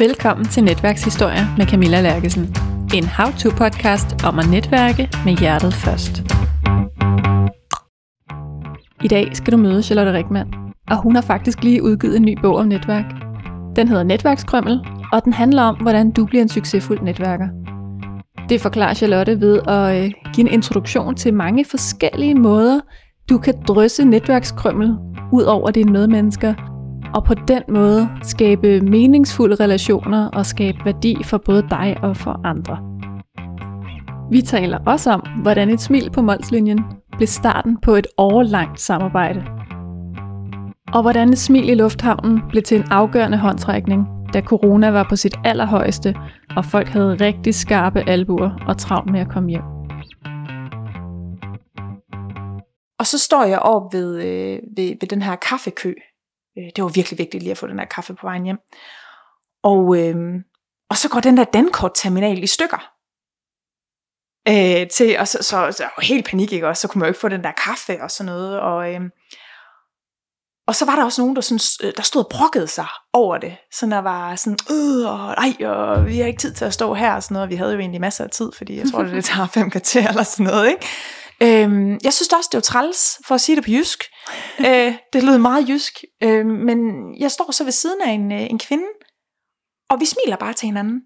[0.00, 2.56] Velkommen til Netværkshistorier med Camilla Lærkesen.
[2.94, 6.22] En how-to-podcast om at netværke med hjertet først.
[9.04, 10.48] I dag skal du møde Charlotte Rikman,
[10.90, 13.04] og hun har faktisk lige udgivet en ny bog om netværk.
[13.76, 14.80] Den hedder Netværkskrømmel,
[15.12, 17.48] og den handler om, hvordan du bliver en succesfuld netværker.
[18.48, 22.80] Det forklarer Charlotte ved at øh, give en introduktion til mange forskellige måder,
[23.28, 24.96] du kan drysse netværkskrømmel
[25.32, 26.54] ud over dine medmennesker,
[27.14, 32.40] og på den måde skabe meningsfulde relationer og skabe værdi for både dig og for
[32.44, 32.78] andre.
[34.30, 36.84] Vi taler også om, hvordan et smil på målslinjen
[37.16, 39.44] blev starten på et årlangt samarbejde.
[40.94, 45.16] Og hvordan et smil i lufthavnen blev til en afgørende håndtrækning, da corona var på
[45.16, 46.14] sit allerhøjeste,
[46.56, 49.62] og folk havde rigtig skarpe albuer og travlt med at komme hjem.
[52.98, 55.92] Og så står jeg op ved, øh, ved, ved den her kaffekø.
[56.58, 58.58] Øh, det var virkelig vigtigt lige at få den her kaffe på vejen hjem.
[59.62, 60.16] Og, øh,
[60.90, 62.92] og så går den der Dankort-terminal i stykker.
[64.48, 66.80] Øh, til, og så, så, så var helt panik, ikke også?
[66.80, 68.60] Så kunne man jo ikke få den der kaffe og sådan noget.
[68.60, 69.00] Og, øh,
[70.66, 73.38] og så var der også nogen, der, sådan, øh, der stod og brokkede sig over
[73.38, 73.56] det.
[73.72, 76.94] Så der var sådan, øh, og, ej, og vi har ikke tid til at stå
[76.94, 77.50] her og sådan noget.
[77.50, 80.08] Vi havde jo egentlig masser af tid, fordi jeg tror, det, det tager fem kvarter
[80.08, 80.86] eller sådan noget, ikke?
[81.42, 84.04] Øhm, jeg synes også, det var træls, for at sige det på jysk.
[84.66, 86.04] øh, det lød meget jysk.
[86.22, 86.78] Øh, men
[87.20, 88.88] jeg står så ved siden af en, øh, en kvinde,
[89.90, 91.00] og vi smiler bare til hinanden.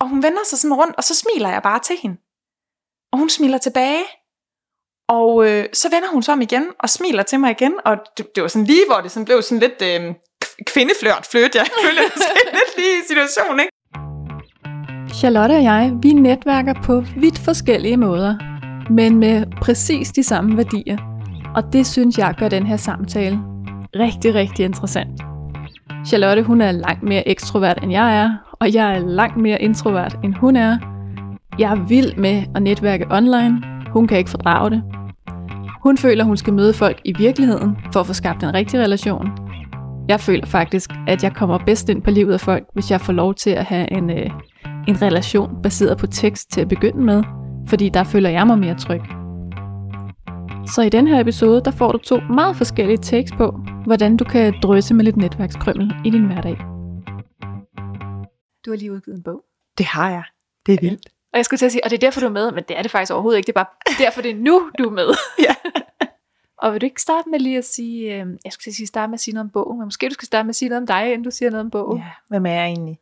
[0.00, 2.16] Og hun vender sig sådan rundt, og så smiler jeg bare til hende.
[3.12, 4.04] Og hun smiler tilbage.
[5.08, 7.74] Og øh, så vender hun sig om igen, og smiler til mig igen.
[7.84, 10.14] Og det, det var sådan lige, hvor det sådan blev sådan lidt øh,
[10.66, 11.54] kvindeflørt fløt.
[11.54, 13.72] Jeg følte, det lidt lige i situationen, ikke?
[15.18, 18.53] Charlotte og jeg, vi netværker på vidt forskellige måder
[18.90, 20.98] men med præcis de samme værdier.
[21.54, 23.40] Og det synes jeg gør den her samtale
[23.96, 25.20] rigtig, rigtig interessant.
[26.06, 30.16] Charlotte, hun er langt mere ekstrovert end jeg er, og jeg er langt mere introvert
[30.24, 30.78] end hun er.
[31.58, 33.62] Jeg er vild med at netværke online.
[33.90, 34.82] Hun kan ikke fordrage det.
[35.82, 39.28] Hun føler, hun skal møde folk i virkeligheden for at få skabt en rigtig relation.
[40.08, 43.12] Jeg føler faktisk, at jeg kommer bedst ind på livet af folk, hvis jeg får
[43.12, 44.30] lov til at have en, øh,
[44.88, 47.24] en relation baseret på tekst til at begynde med–
[47.68, 49.00] fordi der føler jeg mig mere tryg.
[50.74, 54.24] Så i den her episode, der får du to meget forskellige takes på, hvordan du
[54.24, 56.56] kan drøse med lidt netværkskrømmel i din hverdag.
[58.66, 59.44] Du har lige udgivet en bog.
[59.78, 60.22] Det har jeg.
[60.66, 61.08] Det er vildt.
[61.32, 62.78] Og jeg skulle til at sige, og det er derfor, du er med, men det
[62.78, 63.46] er det faktisk overhovedet ikke.
[63.46, 65.08] Det er bare derfor, det er nu, du er med.
[65.48, 65.54] ja.
[66.62, 68.86] og vil du ikke starte med lige at sige, øh, jeg skulle til at sige,
[68.86, 70.68] starte med at sige noget om bogen, men måske du skal starte med at sige
[70.68, 71.98] noget om dig, inden du siger noget om bogen.
[71.98, 72.98] Ja, hvem er jeg egentlig?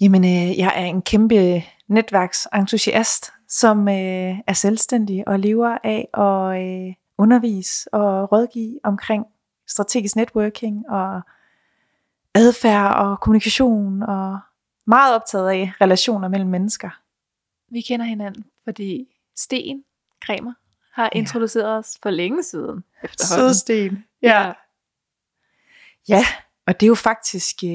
[0.00, 6.62] Jamen, øh, jeg er en kæmpe netværksentusiast, som øh, er selvstændig og lever af at
[6.62, 9.26] øh, undervise og rådgive omkring
[9.66, 11.20] strategisk networking og
[12.34, 14.38] adfærd og kommunikation og
[14.86, 16.90] meget optaget af relationer mellem mennesker.
[17.70, 19.84] Vi kender hinanden, fordi Sten
[20.20, 20.52] Kremer
[20.92, 21.18] har ja.
[21.18, 23.54] introduceret os for længe siden efterhånden.
[23.54, 24.04] Så Sten.
[24.22, 24.52] Ja.
[26.08, 26.24] Ja,
[26.66, 27.70] og det er jo faktisk, øh,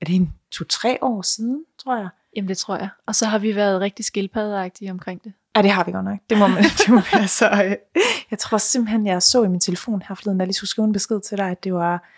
[0.00, 2.88] er det en to-tre år siden, tror jeg, Jamen det tror jeg.
[3.06, 5.32] Og så har vi været rigtig skildpaddeagtige omkring det.
[5.56, 6.18] Ja, det har vi godt nok.
[6.30, 7.50] Det må man det må være så.
[7.64, 8.02] Øh.
[8.30, 10.92] Jeg tror simpelthen, jeg så i min telefon her forleden, jeg lige skulle skrive en
[10.92, 12.08] besked til dig, at det var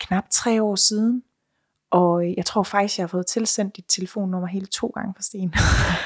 [0.00, 1.22] knap tre år siden.
[1.90, 5.54] Og jeg tror faktisk, jeg har fået tilsendt dit telefonnummer hele to gange for Sten.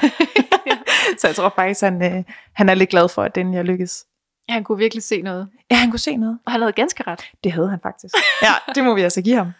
[1.19, 2.23] så jeg tror faktisk, han, øh,
[2.53, 4.05] han er lidt glad for, at den jeg lykkes.
[4.49, 5.49] Ja, han kunne virkelig se noget.
[5.71, 6.39] Ja, han kunne se noget.
[6.45, 7.21] Og han havde ganske ret.
[7.43, 8.15] Det havde han faktisk.
[8.41, 9.51] Ja, det må vi altså give ham.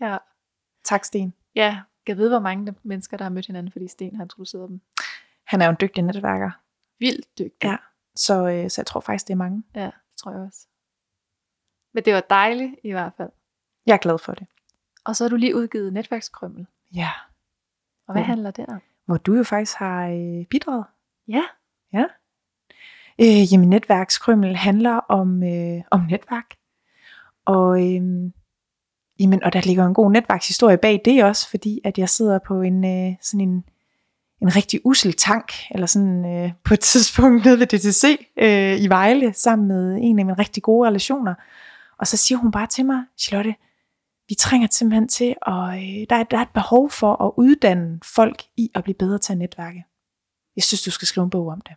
[0.00, 0.16] Ja.
[0.84, 1.34] Tak, Sten.
[1.54, 1.78] Ja,
[2.08, 4.80] jeg ved, hvor mange mennesker, der har mødt hinanden, fordi Sten har introduceret dem.
[5.44, 6.50] Han er jo en dygtig netværker.
[6.98, 7.68] Vildt dygtig.
[7.68, 7.76] Ja,
[8.16, 9.62] så, øh, så jeg tror faktisk, det er mange.
[9.74, 10.66] Ja, det tror jeg også.
[11.94, 13.30] Men det var dejligt i hvert fald.
[13.86, 14.46] Jeg er glad for det.
[15.04, 16.66] Og så har du lige udgivet Netværkskrømmel.
[16.94, 17.10] Ja.
[18.06, 18.26] Og hvad ja.
[18.26, 18.80] handler det om?
[19.04, 20.84] Hvor du jo faktisk har øh, bidraget.
[21.28, 21.42] Ja.
[21.92, 22.04] Ja.
[23.20, 26.54] Øh, jamen, Netværkskrømmel handler om, øh, om netværk.
[27.44, 28.30] Og øh,
[29.20, 32.62] Jamen, og der ligger en god netværkshistorie bag det også, fordi at jeg sidder på
[32.62, 33.64] en øh, sådan en,
[34.42, 38.88] en rigtig usel tank, eller sådan øh, på et tidspunkt nede ved DTC øh, i
[38.88, 41.34] Vejle, sammen med en af mine rigtig gode relationer.
[41.98, 43.54] Og så siger hun bare til mig, Charlotte,
[44.28, 48.00] vi trænger simpelthen til, og øh, der, er, der er et behov for at uddanne
[48.04, 49.84] folk i at blive bedre til at netværke.
[50.56, 51.74] Jeg synes, du skal skrive en bog om det.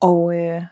[0.00, 0.62] Og øh,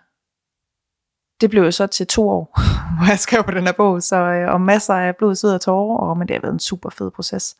[1.41, 2.61] det blev jo så til to år,
[2.97, 5.61] hvor jeg skrev på den her bog, så, øh, og masser af blod, sved og
[5.61, 7.57] tårer, og, men det har været en super fed proces.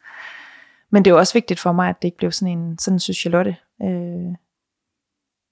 [0.91, 3.19] Men det er også vigtigt for mig, at det ikke blev sådan en, sådan synes
[3.19, 4.35] Charlotte, øh,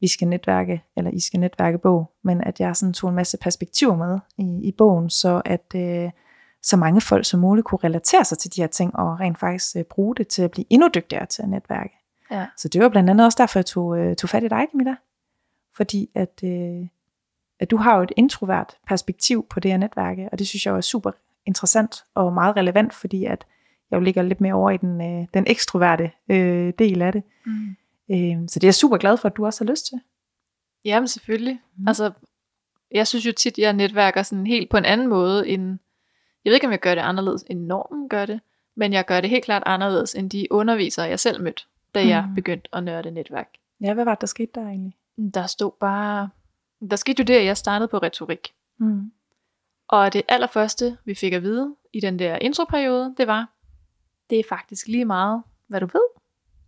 [0.01, 3.39] vi skal netværke, eller I skal netværke bog, men at jeg sådan tog en masse
[3.39, 6.11] perspektiver med i, i bogen, så at, øh,
[6.63, 9.77] så mange folk som muligt kunne relatere sig til de her ting, og rent faktisk
[9.77, 11.93] øh, bruge det til at blive endnu dygtigere til at netværke.
[12.31, 12.47] Ja.
[12.57, 14.97] Så det var blandt andet også derfor, jeg tog, øh, tog fat i dig, Camilla.
[15.77, 16.87] Fordi at, øh,
[17.61, 20.77] at du har jo et introvert perspektiv på det her netværke, og det synes jeg
[20.77, 21.11] er super
[21.47, 23.47] interessant og meget relevant, fordi at
[23.91, 27.23] jeg jo ligger lidt mere over i den, øh, den ekstroverte øh, del af det.
[27.47, 27.77] Mm.
[28.11, 30.01] Øh, så det er jeg super glad for, at du også har lyst til.
[30.85, 31.61] Jamen selvfølgelig.
[31.77, 31.89] Mm.
[31.89, 32.13] Altså,
[32.91, 35.79] jeg synes jo tit, jeg netværker sådan helt på en anden måde end,
[36.45, 38.41] jeg ved ikke, om jeg gør det anderledes end normen gør det,
[38.77, 41.65] men jeg gør det helt klart anderledes end de undervisere, jeg selv mødte,
[41.95, 42.09] da mm.
[42.09, 43.49] jeg begyndte at nørde netværk.
[43.81, 44.95] Ja, hvad var det, der skete der egentlig?
[45.35, 46.29] Der stod bare,
[46.81, 48.55] der skete jo det, at jeg startede på retorik.
[48.79, 49.13] Mm.
[49.89, 53.49] Og det allerførste, vi fik at vide i den der introperiode, det var,
[54.31, 56.09] det er faktisk lige meget, hvad du ved.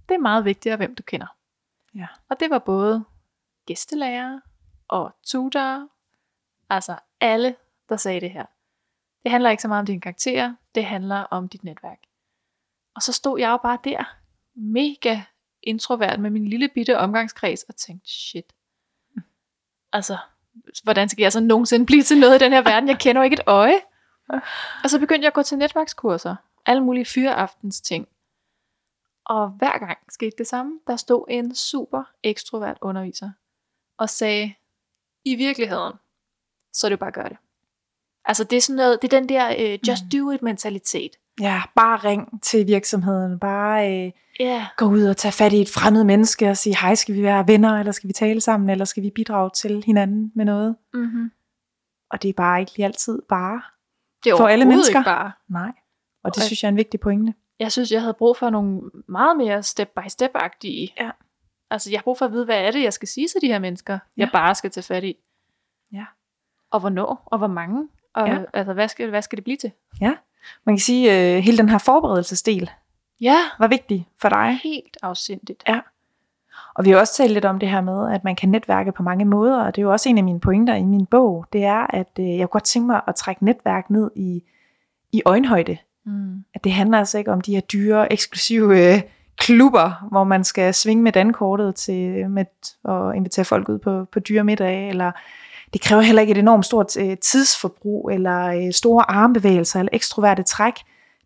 [0.08, 1.26] Det er meget vigtigere, hvem du kender.
[1.94, 2.06] Ja.
[2.28, 3.04] Og det var både
[3.66, 4.42] gæstelærere
[4.88, 5.88] og tutorer,
[6.70, 7.56] altså alle,
[7.88, 8.46] der sagde det her.
[9.22, 11.98] Det handler ikke så meget om dine karakterer, det handler om dit netværk.
[12.94, 14.16] Og så stod jeg jo bare der,
[14.54, 15.20] mega
[15.62, 18.52] introvert med min lille bitte omgangskreds, og tænkte, shit.
[19.92, 20.16] Altså,
[20.82, 22.88] hvordan skal jeg så nogensinde blive til noget i den her verden?
[22.88, 23.80] Jeg kender jo ikke et øje.
[24.84, 26.36] Og så begyndte jeg at gå til netværkskurser.
[26.66, 28.08] Alle mulige fyreaftens ting.
[29.24, 30.80] Og hver gang skete det samme.
[30.86, 33.30] Der stod en super ekstrovert underviser
[33.98, 34.54] og sagde,
[35.24, 35.92] i virkeligheden,
[36.72, 37.36] så er det jo bare at gøre det.
[38.24, 41.16] Altså det er sådan noget, det er den der uh, just do it mentalitet.
[41.40, 43.38] Ja, bare ring til virksomheden.
[43.38, 44.62] Bare øh, Ja, yeah.
[44.76, 47.46] gå ud og tage fat i et fremmed menneske og sige, hej, skal vi være
[47.48, 50.76] venner, eller skal vi tale sammen, eller skal vi bidrage til hinanden med noget?
[50.94, 51.30] mm-hmm.
[52.10, 53.62] Og det er bare ikke lige altid bare.
[54.24, 54.98] det er For alle mennesker?
[54.98, 55.32] Ikke bare.
[55.48, 55.72] Nej.
[56.24, 57.34] Og det Og- synes jeg er en vigtig pointe.
[57.60, 60.94] Jeg synes, jeg havde brug for nogle meget mere step-by-step-agtige.
[61.00, 61.10] Ja.
[61.70, 63.46] Altså, jeg har brug for at vide, hvad er det, jeg skal sige til de
[63.46, 63.98] her mennesker, ja.
[64.16, 64.38] jeg Ja.
[64.38, 65.16] bare skal tage fat i.
[65.92, 66.04] Ja.
[66.70, 68.34] Og hvornår, og hvor mange, og Ja.
[68.34, 68.44] ja.
[68.54, 69.72] altså, hvad skal, hvad skal det blive til?
[70.64, 72.70] Man kan sige, at øh, hele den her forberedelsesdel
[73.20, 74.58] Ja, var vigtig for dig.
[74.62, 75.64] helt afsindigt.
[75.68, 75.80] Ja.
[76.74, 79.02] Og vi har også talt lidt om det her med, at man kan netværke på
[79.02, 81.64] mange måder, og det er jo også en af mine pointer i min bog, det
[81.64, 84.42] er, at øh, jeg kunne godt tænke mig at trække netværk ned i,
[85.12, 85.76] i øjenhøjde.
[86.06, 86.44] Mm.
[86.54, 89.00] At det handler altså ikke om de her dyre, eksklusive øh,
[89.36, 92.44] klubber, hvor man skal svinge med dankortet til med
[92.88, 95.12] at invitere folk ud på, på dyre middag, eller
[95.72, 100.42] det kræver heller ikke et enormt stort øh, tidsforbrug, eller øh, store armbevægelser, eller ekstroverte
[100.42, 100.74] træk.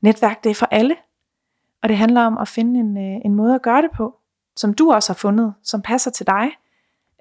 [0.01, 0.97] Netværk, det er for alle.
[1.83, 4.17] Og det handler om at finde en, øh, en måde at gøre det på,
[4.57, 6.51] som du også har fundet, som passer til dig.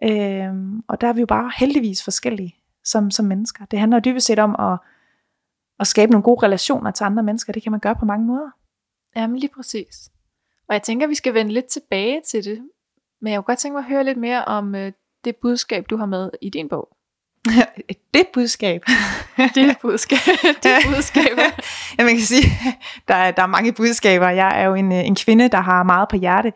[0.04, 3.66] Øhm, og der er vi jo bare heldigvis forskellige som, som mennesker.
[3.66, 4.80] Det handler dybest set om at,
[5.80, 7.54] at skabe nogle gode relationer til andre mennesker.
[7.54, 8.50] Det kan man gøre på mange måder.
[9.16, 10.12] Jamen lige præcis.
[10.68, 12.70] Og jeg tænker, vi skal vende lidt tilbage til det.
[13.22, 14.92] Men jeg kunne godt tænke mig at høre lidt mere om øh,
[15.24, 16.90] det budskab, du har med i din bog.
[18.14, 18.82] det budskab.
[19.56, 20.18] Det budskab.
[20.64, 21.38] det budskab.
[21.98, 22.44] ja, man kan sige,
[23.08, 24.30] der er, der er mange budskaber.
[24.30, 26.54] Jeg er jo en, øh, en kvinde, der har meget på hjerte.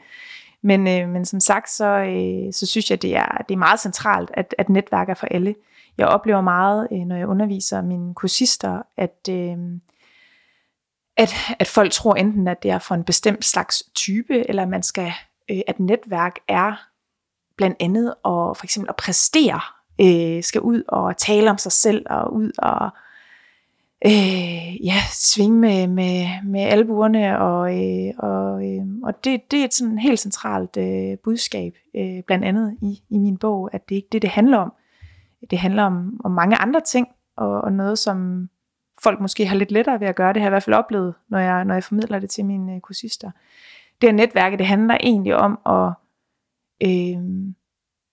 [0.64, 3.80] Men, øh, men som sagt, så, øh, så synes jeg, det er, det er meget
[3.80, 5.56] centralt, at, at netværk er for alle.
[5.98, 9.58] Jeg oplever meget, øh, når jeg underviser mine kursister, at, øh,
[11.18, 14.84] at, at folk tror enten, at det er for en bestemt slags type, eller man
[14.84, 15.12] skal,
[15.52, 16.74] øh, at netværk er
[17.58, 19.62] blandt andet at for eksempel at præstere,
[20.02, 22.90] øh, skal ud og tale om sig selv, og ud og
[24.06, 29.66] øh, ja, svinge med, med, med albuerne, og, øh, og, øh, og det, det er
[29.66, 33.96] et sådan helt centralt øh, budskab, øh, blandt andet i, i min bog, at det
[33.96, 34.74] ikke er det, det handler om.
[35.50, 38.50] Det handler om, om mange andre ting, og, og noget, som
[39.04, 40.34] folk måske har lidt lettere ved at gøre.
[40.34, 42.76] Det har jeg i hvert fald oplevet, når jeg, når jeg formidler det til mine
[42.76, 43.32] øh, kursister.
[44.02, 45.94] Det her netværk, det handler egentlig om at,
[46.84, 47.18] øh,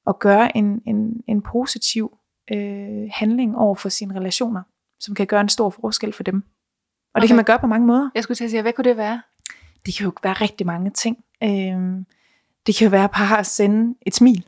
[0.07, 2.19] at gøre en, en, en positiv
[2.53, 4.63] øh, handling over for sine relationer,
[5.01, 6.37] som kan gøre en stor forskel for dem.
[6.37, 6.43] Og
[7.15, 7.21] okay.
[7.23, 8.11] det kan man gøre på mange måder.
[8.15, 9.23] Jeg skulle til at sige, hvad kunne det være?
[9.87, 11.25] Det kan jo være rigtig mange ting.
[11.43, 12.05] Øh,
[12.67, 14.47] det kan jo være bare at sende et smil.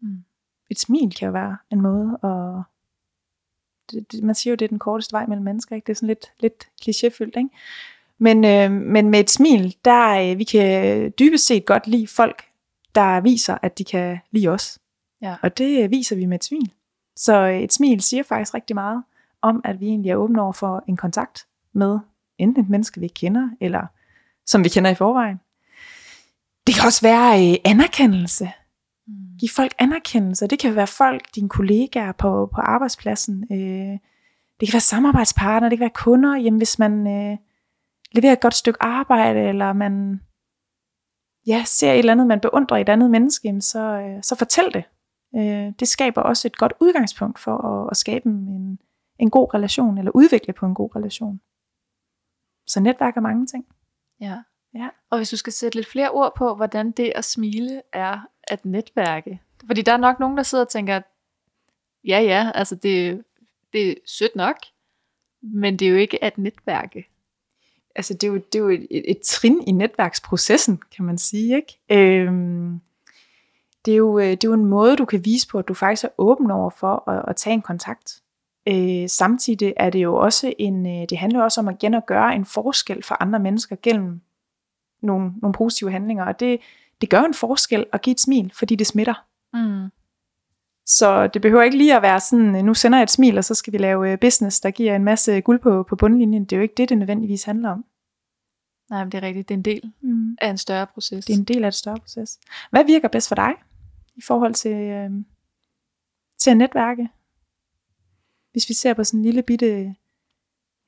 [0.00, 0.24] Mm.
[0.70, 2.62] Et smil kan jo være en måde at...
[3.90, 5.76] Det, det, man siger jo, det er den korteste vej mellem mennesker.
[5.76, 5.86] Ikke?
[5.86, 7.38] Det er sådan lidt, lidt klichéfyldt.
[7.38, 7.48] Ikke?
[8.18, 12.44] Men, øh, men med et smil, der øh, vi kan dybest set godt lide folk,
[12.94, 14.78] der viser, at de kan lide os.
[15.22, 15.36] Ja.
[15.42, 16.72] Og det øh, viser vi med et smil.
[17.16, 19.02] Så øh, et smil siger faktisk rigtig meget
[19.42, 21.98] om, at vi egentlig er åbne over for en kontakt med
[22.38, 23.86] enten et menneske, vi ikke kender, eller
[24.46, 25.40] som vi kender i forvejen.
[26.66, 28.52] Det kan også være øh, anerkendelse.
[29.06, 29.14] Mm.
[29.40, 30.46] Giv folk anerkendelse.
[30.46, 33.44] Det kan være folk, dine kollegaer på, på arbejdspladsen.
[33.52, 33.98] Øh,
[34.60, 36.36] det kan være samarbejdspartnere, det kan være kunder.
[36.36, 37.38] Jamen, hvis man øh,
[38.12, 40.20] leverer et godt stykke arbejde, eller man
[41.46, 44.64] ja, ser et eller andet, man beundrer et andet menneske, jamen, så, øh, så fortæl
[44.74, 44.84] det.
[45.34, 48.78] Øh, det skaber også et godt udgangspunkt for at, at skabe en,
[49.18, 51.40] en god relation, eller udvikle på en god relation.
[52.66, 53.66] så netværk er mange ting.
[54.20, 54.42] Ja.
[54.74, 54.88] Ja.
[55.10, 58.64] Og hvis du skal sætte lidt flere ord på, hvordan det at smile er at
[58.64, 59.40] netværke.
[59.66, 61.00] Fordi der er nok nogen, der sidder og tænker,
[62.04, 63.24] ja ja, altså det,
[63.72, 64.56] det er sødt nok,
[65.42, 67.08] men det er jo ikke at netværke.
[67.94, 71.18] Altså det er jo, det er jo et, et, et trin i netværksprocessen, kan man
[71.18, 71.56] sige.
[71.56, 71.78] Ikke?
[71.90, 72.80] Øhm,
[73.86, 75.74] det, er jo, øh, det er jo en måde, du kan vise på, at du
[75.74, 78.22] faktisk er åben over for at, at tage en kontakt.
[78.68, 82.06] Øh, samtidig er det jo også en, øh, det handler også om at igen at
[82.06, 84.20] gøre en forskel for andre mennesker gennem
[85.02, 86.60] nogle, nogle positive handlinger, og det,
[87.00, 89.24] det gør en forskel at give et smil, fordi det smitter.
[89.52, 89.90] Mm.
[90.86, 93.54] Så det behøver ikke lige at være sådan, nu sender jeg et smil, og så
[93.54, 96.44] skal vi lave øh, business, der giver en masse guld på, på bundlinjen.
[96.44, 97.84] Det er jo ikke det, det nødvendigvis handler om.
[98.90, 99.48] Nej, men det er rigtigt.
[99.48, 100.36] Det er en del Mm.
[100.40, 101.24] af en større proces.
[101.24, 102.38] Det er en del af et større proces.
[102.70, 103.52] Hvad virker bedst for dig
[104.16, 105.10] i forhold til, øh,
[106.38, 107.08] til at netværke?
[108.52, 109.80] Hvis vi ser på sådan en lille bitte,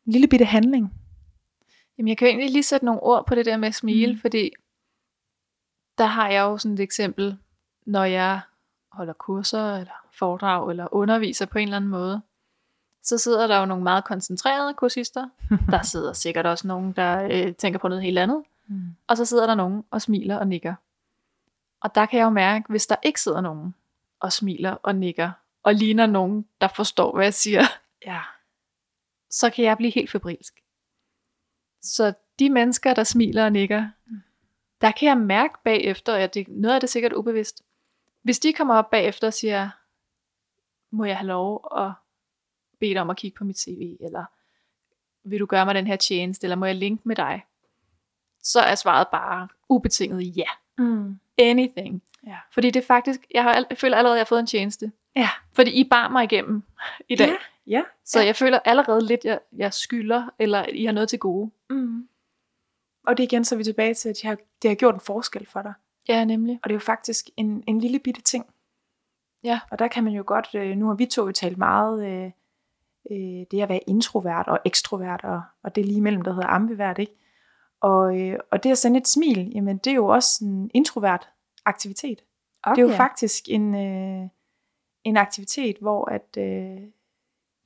[0.06, 0.92] en lille bitte handling.
[1.98, 4.12] Jamen, jeg kan jo egentlig lige sætte nogle ord på det der med at smile,
[4.12, 4.16] Mm.
[4.16, 4.20] mm.
[4.20, 4.50] fordi
[5.98, 7.38] der har jeg jo sådan et eksempel,
[7.86, 8.40] når jeg
[8.92, 12.20] holder kurser, eller foredrag, eller underviser på en eller anden måde,
[13.02, 15.28] så sidder der jo nogle meget koncentrerede kursister.
[15.70, 18.42] Der sidder sikkert også nogen, der øh, tænker på noget helt andet.
[18.66, 18.82] Mm.
[19.06, 20.74] Og så sidder der nogen og smiler og nikker.
[21.80, 23.74] Og der kan jeg jo mærke, hvis der ikke sidder nogen
[24.20, 25.30] og smiler og nikker,
[25.62, 27.62] og ligner nogen, der forstår, hvad jeg siger,
[28.06, 28.20] Ja.
[29.30, 30.60] så kan jeg blive helt febrilsk.
[31.82, 33.88] Så de mennesker, der smiler og nikker,
[34.80, 37.62] der kan jeg mærke bagefter, at det, noget af det er sikkert ubevidst.
[38.22, 39.70] Hvis de kommer op bagefter og siger,
[40.90, 41.92] må jeg have lov at
[42.80, 44.24] bede dig om at kigge på mit CV, eller
[45.28, 47.44] vil du gøre mig den her tjeneste, eller må jeg linke med dig?
[48.42, 50.48] Så er svaret bare ubetinget ja.
[50.78, 51.18] Mm.
[51.38, 52.02] Anything.
[52.26, 52.36] Ja.
[52.52, 54.92] Fordi det er faktisk, jeg, har, jeg føler allerede, at jeg har fået en tjeneste.
[55.16, 55.28] Ja.
[55.52, 56.62] Fordi I bar mig igennem
[57.08, 57.28] i dag.
[57.28, 57.36] Ja.
[57.66, 57.82] Ja.
[58.04, 58.26] Så ja.
[58.26, 61.50] jeg føler allerede lidt, jeg, jeg skylder, eller I har noget til gode.
[61.70, 62.08] Mm.
[63.06, 65.46] Og det igen, så er vi tilbage til, at har, det har gjort en forskel
[65.46, 65.72] for dig.
[66.08, 66.60] Ja, nemlig.
[66.62, 68.46] Og det er jo faktisk en, en lille bitte ting.
[69.44, 69.60] Ja.
[69.70, 72.30] Og der kan man jo godt, øh, nu har vi to jo talt meget, øh,
[73.10, 76.98] øh, det at være introvert og ekstrovert, og, og det lige imellem, der hedder ambivert,
[76.98, 77.12] ikke?
[77.80, 81.28] Og, øh, og det at sende et smil, jamen det er jo også en introvert
[81.64, 82.18] aktivitet.
[82.64, 82.76] Okay.
[82.82, 84.28] Det er jo faktisk en, øh,
[85.04, 86.80] en aktivitet, hvor at, øh,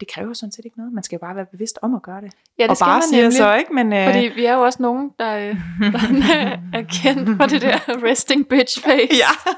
[0.01, 0.93] det kræver sådan set ikke noget.
[0.93, 2.33] Man skal jo bare være bevidst om at gøre det.
[2.59, 3.75] ja, det og skal bare man siger nemlig, så, ikke?
[3.75, 5.57] Men, øh, Fordi vi er jo også nogen, der, øh,
[5.93, 5.99] der
[6.79, 7.79] er kendt for det der
[8.11, 9.17] resting bitch face.
[9.17, 9.33] ja.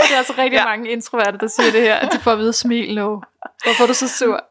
[0.00, 0.64] Og det er altså rigtig Ja.
[0.64, 3.22] mange introverte, der siger det her, at de får at vide, smil nu.
[3.64, 4.44] Hvorfor er du så sur?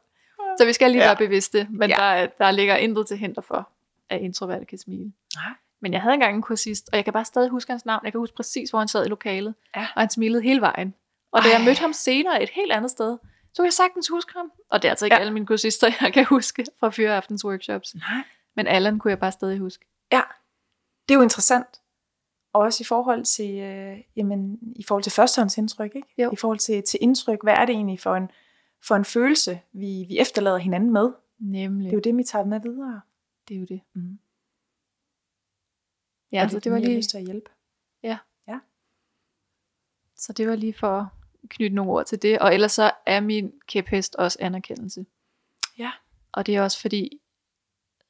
[0.60, 1.08] Så vi skal lige Ja.
[1.08, 1.96] være bevidste, men Ja.
[1.96, 3.70] der, er- der ligger intet til hinder for,
[4.10, 5.14] at introverte kan smile.
[5.36, 5.54] Nej.
[5.82, 8.02] Men jeg havde engang en kursist, og jeg kan bare stadig huske hans navn.
[8.04, 9.56] Jeg kan huske præcis, hvor han sad i lokalet.
[9.76, 9.82] Ja.
[9.96, 10.94] Og han smilede hele vejen.
[11.32, 11.54] Og da Ej.
[11.58, 13.18] jeg mødte ham senere et helt andet sted,
[13.54, 14.52] så kunne jeg sagtens huske ham.
[14.70, 15.18] Og det er altså ikke Ja.
[15.18, 15.22] ja.
[15.22, 17.96] alle mine kursister, jeg kan huske fra fyreaftens workshops.
[17.96, 18.24] Nej.
[18.56, 19.86] Men Allan kunne jeg bare stadig huske.
[20.12, 20.22] Ja,
[21.10, 21.68] det er jo interessant.
[22.54, 26.08] Og også i forhold til, øh, jamen, i forhold til førstehåndsindtryk, ikke?
[26.18, 26.32] Jo.
[26.32, 28.30] I forhold til, til indtryk, hvad er det egentlig for en,
[28.84, 31.12] for en følelse, vi, vi efterlader hinanden med?
[31.40, 31.86] Nemlig.
[31.86, 33.02] Det er jo det, vi tager med videre.
[33.48, 33.82] Det, er jo det.
[33.94, 34.20] Mm.
[36.32, 37.50] Ja, og så det var lige, lyst til at hjælpe.
[40.18, 41.00] så det var lige for
[41.44, 42.39] at knytte nogle ord til det.
[42.39, 45.06] Og ellers så er min kæphest også anerkendelse.
[45.77, 45.92] Ja.
[46.32, 47.22] Og det er også fordi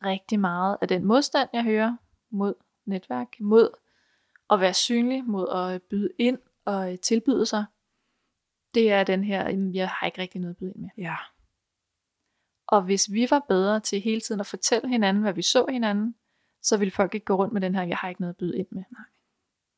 [0.03, 1.97] rigtig meget af den modstand, jeg hører
[2.29, 2.53] mod
[2.85, 3.69] netværk, mod
[4.49, 7.65] at være synlig, mod at byde ind og tilbyde sig,
[8.73, 10.89] det er den her, "Jamen, jeg har ikke rigtig noget at byde ind med.
[10.97, 11.15] Ja.
[12.67, 16.15] Og hvis vi var bedre til hele tiden at fortælle hinanden, hvad vi så hinanden,
[16.61, 18.57] så ville folk ikke gå rundt med den her, jeg har ikke noget at byde
[18.57, 18.83] ind med.
[18.91, 19.05] Nej.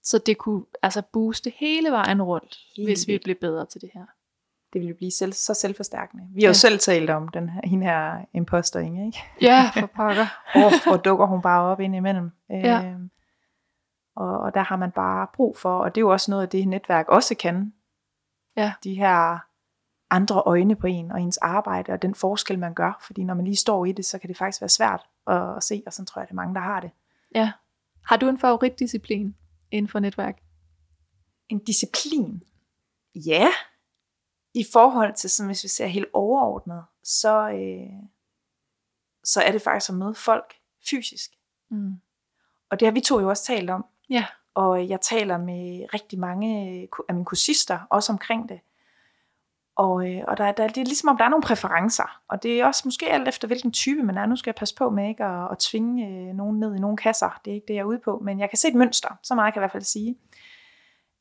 [0.04, 3.90] Så det kunne altså booste hele vejen rundt, Helt hvis vi blev bedre til det
[3.94, 4.06] her.
[4.74, 6.24] Det vil jo blive selv, så selvforstærkende.
[6.34, 6.54] Vi har jo Ja.
[6.54, 9.18] selv talt om den her, hende her imposter, Inge, ikke?
[9.42, 10.26] Ja, for pokker.
[10.60, 12.32] Hvor, hvor dukker hun bare op ind imellem.
[12.50, 12.86] Ja.
[12.86, 13.10] Øhm,
[14.16, 16.50] og, og der har man bare brug for, og det er jo også noget af
[16.50, 17.74] det, netværk også kan.
[18.58, 18.74] Ja.
[18.84, 19.40] De her
[20.10, 23.04] andre øjne på en, og ens arbejde, og den forskel, man gør.
[23.06, 25.64] Fordi når man lige står i det, så kan det faktisk være svært at, at
[25.64, 26.92] se, og sådan tror jeg, det er mange, der har det.
[27.36, 27.52] Ja.
[28.06, 29.36] Har du en favoritdisciplin
[29.72, 30.42] inden for netværk?
[31.50, 32.44] En disciplin.
[33.16, 33.48] Ja.
[34.54, 38.04] I forhold til, sådan, hvis vi ser helt overordnet, så, øh,
[39.24, 40.54] så er det faktisk at møde folk
[40.90, 41.32] fysisk.
[41.70, 41.94] Mm.
[42.70, 43.86] Og det har vi to jo også talt om.
[44.10, 44.26] Ja.
[44.54, 46.58] Og jeg taler med rigtig mange
[47.10, 48.60] af mine kursister også omkring det.
[49.80, 52.22] Og, øh, og der, der, det er ligesom om, der er nogle præferencer.
[52.28, 54.26] Og det er også måske alt efter, hvilken type man er.
[54.26, 56.98] Nu skal jeg passe på med ikke at, at tvinge øh, nogen ned i nogle
[56.98, 57.40] kasser.
[57.46, 58.20] Det er ikke det, jeg er ude på.
[58.24, 59.20] Men jeg kan se et mønster.
[59.24, 60.16] Så meget kan jeg i hvert fald sige.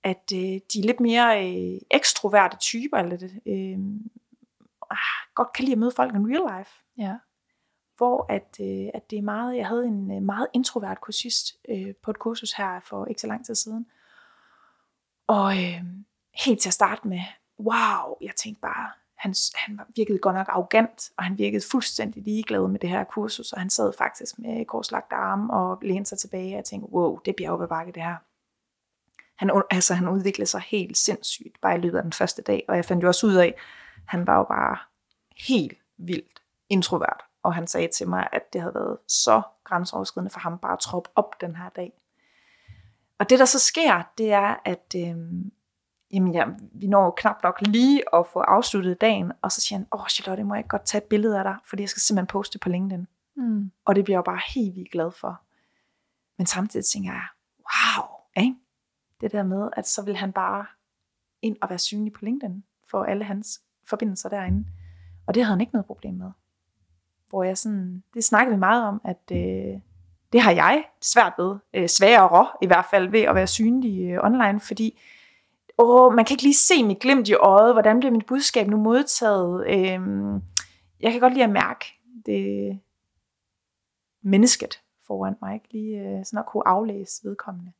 [0.05, 2.97] At øh, de er lidt mere øh, ekstroverte typer.
[2.97, 3.79] Eller det, øh,
[4.91, 6.73] ah, godt kan lide at møde folk in real life.
[6.99, 7.15] Ja.
[7.97, 11.95] hvor at, øh, at det er meget, jeg havde en øh, meget introvert kursist øh,
[12.03, 13.87] på et kursus her for ikke så lang tid siden.
[15.27, 15.83] Og øh,
[16.45, 17.23] helt til at starte med,
[17.61, 22.69] wow, jeg tænkte bare, han, han virkede godt nok arrogant, og han virkede fuldstændig ligeglad
[22.69, 26.53] med det her kursus, og han sad faktisk med korslagte arme og lænede sig tilbage,
[26.53, 28.17] og jeg tænkte, wow, det bliver op ad bakke det her.
[29.37, 32.77] Han, altså, han udviklede sig helt sindssygt, bare i løbet af den første dag, og
[32.77, 33.55] jeg fandt jo også ud af,
[34.07, 34.77] han var jo bare
[35.49, 40.41] helt vildt introvert, og han sagde til mig, at det havde været så grænseoverskridende for
[40.41, 41.93] ham bare at troppe op den her dag.
[43.19, 45.17] Og det der så sker, det er, at øh,
[46.13, 49.87] jamen ja, vi når knap nok lige at få afsluttet dagen, og så siger han,
[49.93, 52.59] åh Charlotte, må jeg godt tage et billede af dig, fordi jeg skal simpelthen poste
[52.59, 53.07] på LinkedIn.
[53.37, 53.71] Mm.
[53.85, 55.41] Og det bliver jeg bare helt vildt glad for.
[56.39, 57.27] Men samtidig tænker jeg,
[57.59, 58.57] wow, ikke?
[59.21, 60.67] det der med, at så vil han bare
[61.43, 64.69] ind og være synlig på LinkedIn, for alle hans forbindelser derinde.
[65.27, 66.31] Og det havde han ikke noget problem med.
[67.29, 69.81] Hvor jeg sådan, det snakkede vi meget om, at øh,
[70.33, 74.25] det har jeg svært ved, øh, sværere i hvert fald ved at være synlig øh,
[74.25, 75.01] online, fordi
[75.79, 78.77] åh, man kan ikke lige se mit glimt i øjet, hvordan bliver mit budskab nu
[78.77, 79.67] modtaget.
[79.67, 80.43] Øhm,
[81.01, 81.85] jeg kan godt lide at mærke
[82.27, 82.81] det
[84.23, 85.73] mennesket foran mig, ikke?
[85.73, 87.73] lige øh, sådan at kunne aflæse vedkommende.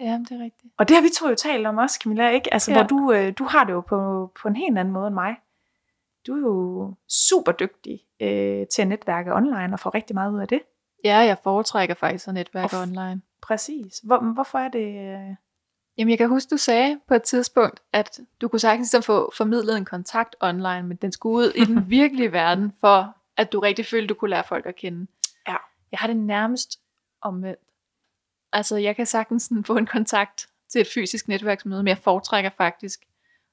[0.00, 0.74] Ja, det er rigtigt.
[0.78, 2.54] Og det har vi to jo talt om også, Camilla, ikke?
[2.54, 2.76] Altså, ja.
[2.76, 5.36] hvor du, øh, du har det jo på, på en helt anden måde end mig.
[6.26, 10.40] Du er jo super dygtig øh, til at netværke online og få rigtig meget ud
[10.40, 10.62] af det.
[11.04, 13.22] Ja, jeg foretrækker faktisk at netværke f- online.
[13.42, 13.98] Præcis.
[13.98, 15.14] Hvor, hvorfor er det...
[15.14, 15.36] Øh...
[15.98, 19.32] Jamen, jeg kan huske, du sagde på et tidspunkt, at du kunne sagtens ligesom få
[19.36, 23.60] formidlet en kontakt online, men den skulle ud i den virkelige verden, for at du
[23.60, 25.06] rigtig følte, du kunne lære folk at kende.
[25.48, 25.56] Ja.
[25.92, 26.80] Jeg har det nærmest
[27.20, 27.60] omvendt.
[28.52, 32.50] Altså, jeg kan sagtens sådan få en kontakt til et fysisk netværksmøde, men jeg foretrækker
[32.50, 33.06] faktisk,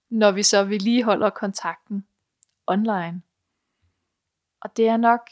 [0.10, 2.08] når vi så vedligeholder kontakten
[2.68, 3.22] online.
[4.62, 5.30] Og det er nok,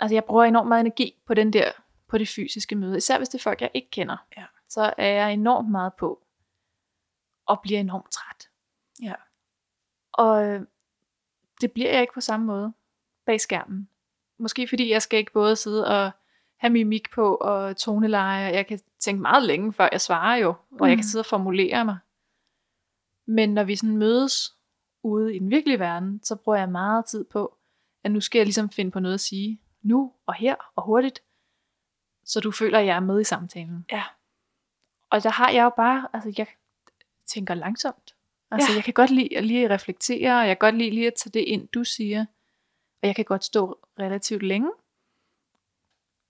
[0.00, 1.72] altså jeg bruger enormt meget energi på den der,
[2.08, 4.16] på det fysiske møde, især hvis det er folk, jeg ikke kender.
[4.36, 4.44] Ja.
[4.68, 6.22] Så er jeg enormt meget på,
[7.46, 8.48] og bliver enormt træt.
[9.02, 9.14] Ja.
[10.12, 10.62] Og øh,
[11.60, 12.72] det bliver jeg ikke på samme måde
[13.26, 13.88] bag skærmen.
[14.38, 16.10] Måske fordi jeg skal ikke både sidde og
[16.56, 18.54] have mimik på og toneleje.
[18.54, 20.86] Jeg kan tænke meget længe, før jeg svarer jo, og mm.
[20.86, 21.98] jeg kan sidde og formulere mig.
[23.26, 24.56] Men når vi sådan mødes
[25.02, 27.58] ude i den virkelige verden, så bruger jeg meget tid på,
[28.04, 31.22] at nu skal jeg ligesom finde på noget at sige, nu og her og hurtigt,
[32.24, 33.86] så du føler, at jeg er med i samtalen.
[33.92, 34.02] Ja.
[35.10, 36.46] Og der har jeg jo bare, altså jeg
[37.26, 38.14] tænker langsomt.
[38.50, 38.76] Altså ja.
[38.76, 41.32] jeg kan godt lide at lige reflektere, og jeg kan godt lide lige at tage
[41.32, 42.26] det ind, du siger.
[43.02, 44.72] Og jeg kan godt stå relativt længe,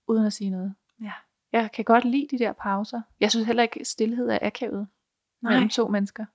[0.06, 0.74] uden at sige noget.
[1.02, 1.12] Ja.
[1.52, 3.02] Jeg kan godt lide de der pauser.
[3.20, 4.88] Jeg synes heller ikke, at stillhed er akavet
[5.42, 5.52] Nej.
[5.52, 6.26] mellem to mennesker.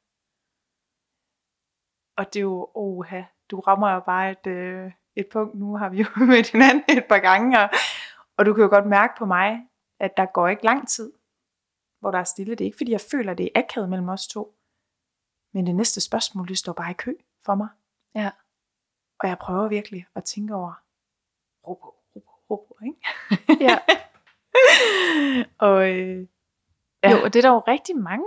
[2.17, 5.55] Og det er jo, oha, du rammer jo bare et, øh, et punkt.
[5.55, 7.69] Nu har vi jo mødt hinanden et par gange, og,
[8.37, 9.67] og du kan jo godt mærke på mig,
[9.99, 11.13] at der går ikke lang tid,
[12.03, 12.51] hvor der er stille.
[12.55, 14.55] Det er ikke, fordi jeg føler, at det er akavet mellem os to.
[15.53, 17.13] Men det næste spørgsmål, det står bare i kø
[17.45, 17.67] for mig.
[18.15, 18.31] Ja.
[19.19, 20.73] Og jeg prøver virkelig at tænke over,
[21.67, 22.99] ro på, ro på, ro på, ikke?
[23.69, 23.77] Ja.
[25.57, 26.27] og øh,
[27.03, 27.11] Ja.
[27.11, 28.25] Jo, og det er der jo rigtig mange,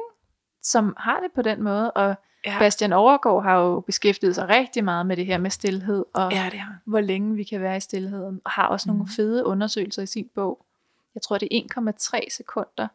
[0.63, 2.15] som har det på den måde, og
[2.47, 6.33] ja, Bastian Overgaard har jo beskæftiget sig rigtig meget med det her med stillhed, og
[6.33, 9.09] ja, det har hvor længe vi kan være i stillheden, og har også nogle Mhm.
[9.17, 10.67] fede undersøgelser i sin bog.
[11.15, 12.89] Jeg tror, det er 1,3 sekunder,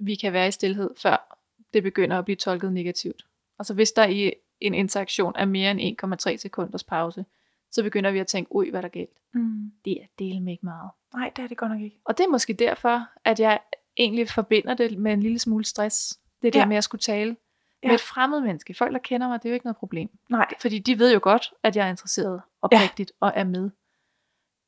[0.00, 1.36] vi kan være i stillhed, før
[1.72, 3.26] det begynder at blive tolket negativt.
[3.58, 7.24] Altså hvis der i en interaktion er mere end 1,3 sekunders pause,
[7.70, 9.18] så begynder vi at tænke, ui, hvad er der galt?
[9.34, 9.72] Mm.
[9.84, 10.90] Det er del med ikke meget.
[11.14, 12.00] Nej, det er det godt nok ikke.
[12.04, 13.60] Og det er måske derfor, at jeg
[13.96, 16.20] egentlig forbinder det med en lille smule stress.
[16.42, 16.66] Det der Ja.
[16.66, 17.36] med at skulle tale
[17.82, 17.88] Ja.
[17.88, 18.74] med et fremmed menneske.
[18.74, 20.08] Folk, der kender mig, det er jo ikke noget problem.
[20.30, 23.26] Nej, Fordi de ved jo godt, at jeg er interesseret oprigtigt ja.
[23.26, 23.70] og er med.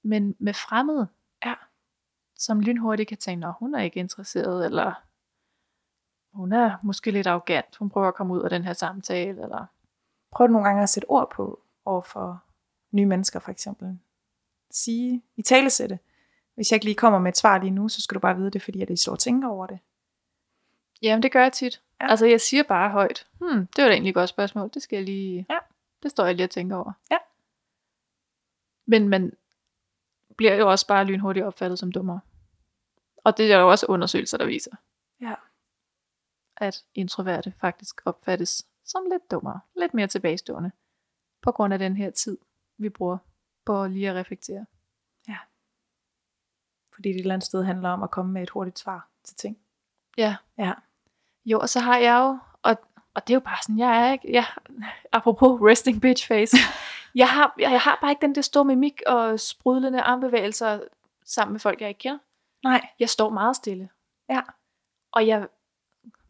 [0.04, 1.08] Men med fremmede,
[1.44, 1.54] Ja.
[2.36, 4.92] som lynhurtigt kan tænke, at hun er ikke interesseret, eller
[6.32, 9.66] hun er måske lidt arrogant, hun prøver at komme ud af den her samtale, eller
[10.30, 12.42] prøv nogle gange at sætte ord på over for
[12.90, 13.98] nye mennesker for eksempel.
[14.70, 15.98] Sige, i talesætte.
[16.54, 18.50] Hvis jeg ikke lige kommer med et svar lige nu, så skal du bare vide
[18.50, 19.78] det, fordi jeg står og tænker over det.
[21.02, 21.82] Jamen, det gør jeg tit.
[22.00, 22.10] Ja.
[22.10, 24.96] Altså, jeg siger bare højt, hmm, det var da egentlig et godt spørgsmål, det skal
[24.96, 25.58] jeg lige, Ja.
[26.02, 26.92] det står jeg lige og tænker over.
[27.10, 27.16] Ja.
[28.86, 29.32] Men man
[30.36, 32.18] bliver jo også bare lynhurtigt opfattet som dummer.
[33.24, 34.70] Og det er der jo også undersøgelser, der viser,
[35.20, 35.34] Ja.
[36.62, 40.72] At introverte faktisk opfattes som lidt dummere, lidt mere tilbagestående,
[41.42, 42.38] på grund af den her tid,
[42.78, 43.18] vi bruger
[43.64, 44.66] på lige at reflektere.
[46.94, 49.36] Fordi det et eller andet sted handler om at komme med et hurtigt svar til
[49.36, 49.58] ting.
[50.18, 50.36] Ja.
[50.58, 50.72] Ja.
[51.44, 52.76] Jo, og så har jeg jo, og,
[53.14, 54.44] og det er jo bare sådan, jeg er ikke, ja,
[55.12, 56.56] apropos resting bitch face,
[57.14, 60.80] Jeg har, jeg, jeg har bare ikke den der store mimik og sprudlende armbevægelser
[61.24, 62.18] sammen med folk, jeg ikke kender.
[62.64, 62.88] Nej.
[62.98, 63.88] Jeg står meget stille.
[64.28, 64.40] Ja.
[65.12, 65.48] Og jeg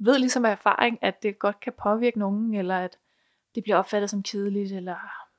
[0.04, 2.98] ved ligesom af erfaring, at det godt kan påvirke nogen, eller at
[3.54, 4.96] det bliver opfattet som kedeligt, eller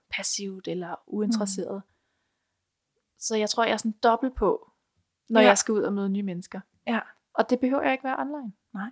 [0.10, 1.82] passivt, eller uinteresseret.
[1.86, 1.90] Mm.
[3.20, 4.72] Så jeg tror, jeg er sådan dobbelt på,
[5.30, 5.48] når Ja.
[5.48, 6.60] jeg skal ud og møde nye mennesker.
[6.88, 7.00] Ja.
[7.34, 8.54] Og det behøver jeg ikke være online.
[8.74, 8.90] Nej.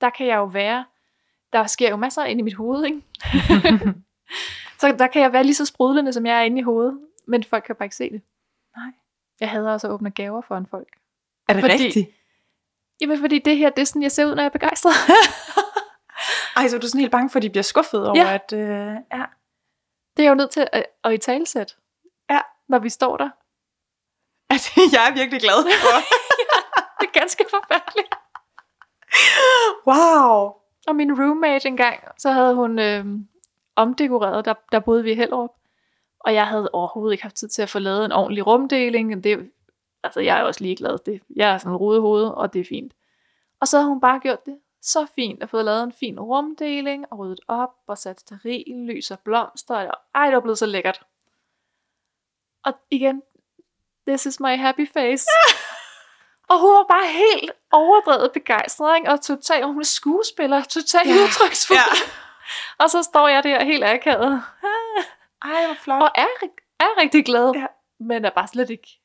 [0.00, 0.84] Der kan jeg jo være,
[1.52, 3.02] der sker jo masser ind i mit hoved, ikke?
[4.80, 7.44] så der kan jeg være lige så sprudlende, som jeg er inde i hovedet, men
[7.44, 8.22] folk kan bare ikke se det.
[8.76, 8.92] Nej.
[9.40, 10.96] Jeg hader også at åbne gaver for en folk.
[11.48, 12.08] Er det Fordi- rigtigt?
[13.00, 14.92] Jamen, fordi det her, det er sådan, jeg ser ud, når jeg er begejstret.
[16.56, 18.34] Ej, så er du sådan helt bange for, at de bliver skuffet over, Ja.
[18.34, 18.52] at...
[18.52, 19.24] Øh, ja.
[20.16, 21.76] Det er jeg jo nødt til at, at i talesæt.
[22.30, 22.40] Ja.
[22.68, 23.28] Når vi står der.
[24.50, 25.96] At jeg er virkelig glad for.
[27.00, 28.08] Det er ganske forfærdeligt.
[29.86, 30.52] wow.
[30.86, 33.04] Og min roommate engang, så havde hun øh,
[33.76, 35.50] omdekoreret, der, der boede vi i Hellerup.
[36.20, 39.24] Og jeg havde overhovedet ikke haft tid til at få lavet en ordentlig rumdeling.
[39.24, 39.50] Det,
[40.04, 40.98] altså, jeg er også ligeglad.
[40.98, 42.92] Det, jeg er sådan en hoved, og det er fint.
[43.60, 47.06] Og så havde hun bare gjort det så fint, og fået lavet en fin rumdeling,
[47.10, 49.76] og ryddet op, og sat steril, lys og blomster.
[49.76, 51.02] Og, ej, det var blevet så lækkert.
[52.64, 53.22] Og igen,
[54.08, 55.26] this is my happy face.
[56.50, 59.10] og hun var bare helt overdrevet begejstret, ikke?
[59.10, 61.14] og total, hun er skuespiller, totalt ja.
[61.24, 61.78] udtryksfuld.
[61.78, 61.84] Ja.
[62.82, 64.42] Og så står jeg der helt akavet,
[65.42, 66.02] Ej, hvor flot.
[66.02, 66.26] og er,
[66.80, 67.66] er rigtig glad, ja.
[68.00, 69.00] men er bare slet ikke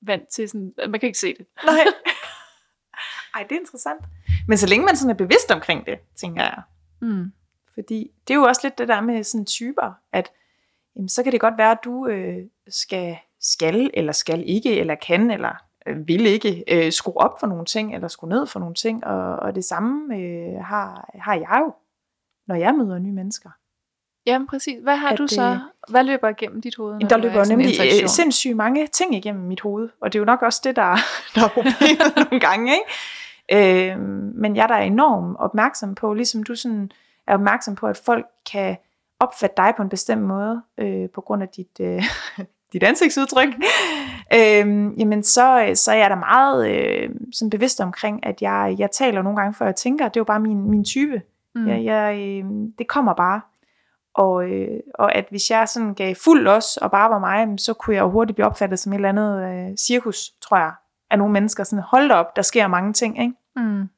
[0.00, 1.46] vant til sådan, at man kan ikke se det.
[1.64, 1.74] Nej.
[3.34, 4.00] Ej, det er interessant.
[4.48, 6.62] Men så længe man sådan er bevidst omkring det, tænker jeg.
[7.00, 7.32] Mm.
[7.74, 10.32] Fordi det er jo også lidt det der med sådan typer, at
[10.96, 12.36] jamen, så kan det godt være, at du øh,
[12.68, 15.52] skal, skal, eller skal ikke, eller kan, eller
[15.86, 19.04] øh, vil ikke øh, skrue op for nogle ting, eller skrue ned for nogle ting.
[19.04, 21.74] Og, og det samme øh, har, har jeg jo,
[22.46, 23.50] når jeg møder nye mennesker.
[24.28, 24.78] Jamen præcis.
[24.82, 25.58] Hvad har At, du så?
[25.88, 27.00] Hvad løber igennem dit hoved?
[27.00, 28.08] Der er løber jo nemlig øh, interaktion?
[28.08, 30.96] sindssygt mange ting igennem mit hoved, og det er jo nok også det, der,
[31.34, 32.72] der er problemet nogle gange.
[32.72, 33.90] Ikke?
[33.92, 33.98] Øh,
[34.34, 36.90] men jeg er da enormt opmærksom på, ligesom du sådan
[37.26, 38.76] er opmærksom på, at folk kan
[39.20, 42.02] opfatte dig på en bestemt måde, øh, på grund af dit, øh,
[42.72, 43.48] dit ansigtsudtryk,
[44.34, 44.66] øh,
[44.98, 49.22] jamen så, så er jeg da meget øh, sådan bevidst omkring, at jeg, jeg taler
[49.22, 51.22] nogle gange, før jeg tænker, det er jo bare min, min type.
[51.54, 51.68] Mm.
[51.68, 52.44] Jeg, jeg, øh,
[52.78, 53.40] det kommer bare.
[54.18, 57.74] Og, øh, og at hvis jeg sådan gav fuld los og bare var mig, så
[57.74, 60.72] kunne jeg jo hurtigt blive opfattet som et eller andet øh, cirkus, tror jeg,
[61.10, 61.64] af nogle mennesker.
[61.64, 63.34] Sådan, hold op, der sker mange ting, ikke?
[63.56, 63.88] Mm.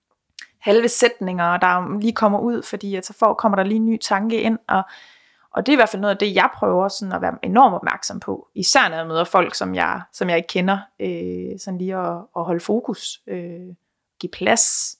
[0.58, 3.98] halve sætninger, der lige kommer ud, fordi at så får, kommer der lige en ny
[3.98, 4.82] tanke ind, og,
[5.50, 7.74] og det er i hvert fald noget af det, jeg prøver sådan at være enormt
[7.74, 11.78] opmærksom på, især når jeg møder folk, som jeg, som jeg ikke kender, øh, sådan
[11.78, 13.74] lige at, at holde fokus, øh,
[14.20, 14.96] give plads.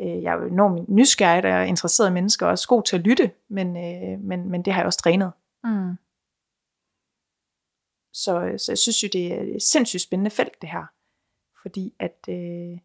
[0.00, 3.02] Øh, jeg er jo enormt nysgerrig og interesseret i mennesker, og også god til at
[3.02, 5.32] lytte, men, øh, men, men det har jeg også trænet.
[5.64, 5.96] Mm.
[8.12, 10.84] Så, så jeg synes jo, det er et sindssygt spændende felt, det her.
[11.62, 12.78] Fordi at, øh,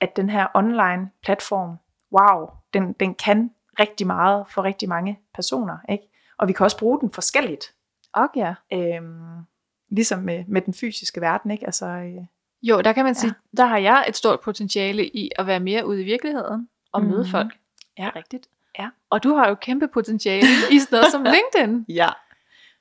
[0.00, 1.76] at den her online platform,
[2.12, 5.78] wow, den, den kan rigtig meget for rigtig mange personer.
[5.88, 6.08] Ikke?
[6.38, 7.74] Og vi kan også bruge den forskelligt.
[8.12, 8.54] Og ja.
[8.72, 9.42] Øhm,
[9.90, 11.50] ligesom med, med den fysiske verden.
[11.50, 11.66] Ikke?
[11.66, 12.24] Altså, øh,
[12.62, 13.20] Jo, der kan man Ja.
[13.20, 17.02] sige, der har jeg et stort potentiale i at være mere ude i virkeligheden og
[17.04, 17.30] møde Mhm.
[17.30, 17.52] folk.
[17.98, 18.10] Ja.
[18.16, 18.48] Rigtigt.
[18.78, 18.88] Ja.
[19.10, 21.84] Og du har jo kæmpe potentiale i sådan noget som LinkedIn.
[21.88, 22.08] ja.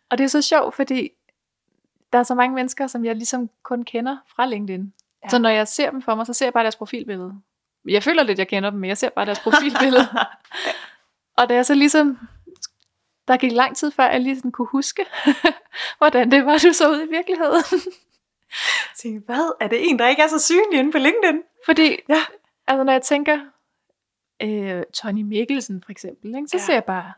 [0.10, 1.10] Og det er så sjovt, fordi
[2.14, 4.82] der er så mange mennesker, som jeg ligesom kun kender fra LinkedIn.
[4.82, 4.86] Ja.
[5.24, 5.30] Ja.
[5.30, 7.34] Så når jeg ser dem for mig, så ser jeg bare deres profilbillede.
[7.90, 10.08] Jeg føler lidt, jeg kender dem, men jeg ser bare deres profilbillede.
[11.38, 12.20] og da jeg så ligesom,
[13.28, 15.06] der gik lang tid før, jeg lige sådan kunne huske,
[15.98, 17.64] hvordan det var, du så ud i virkeligheden.
[19.02, 19.56] Tænk, hvad?
[19.60, 21.42] Er det en, der ikke er så synlig inde på LinkedIn?
[21.66, 22.22] Fordi, Ja.
[22.68, 23.40] altså når jeg tænker,
[24.42, 26.64] øh, Tony Mikkelsen for eksempel, ikke, så Ja.
[26.64, 27.14] ser jeg bare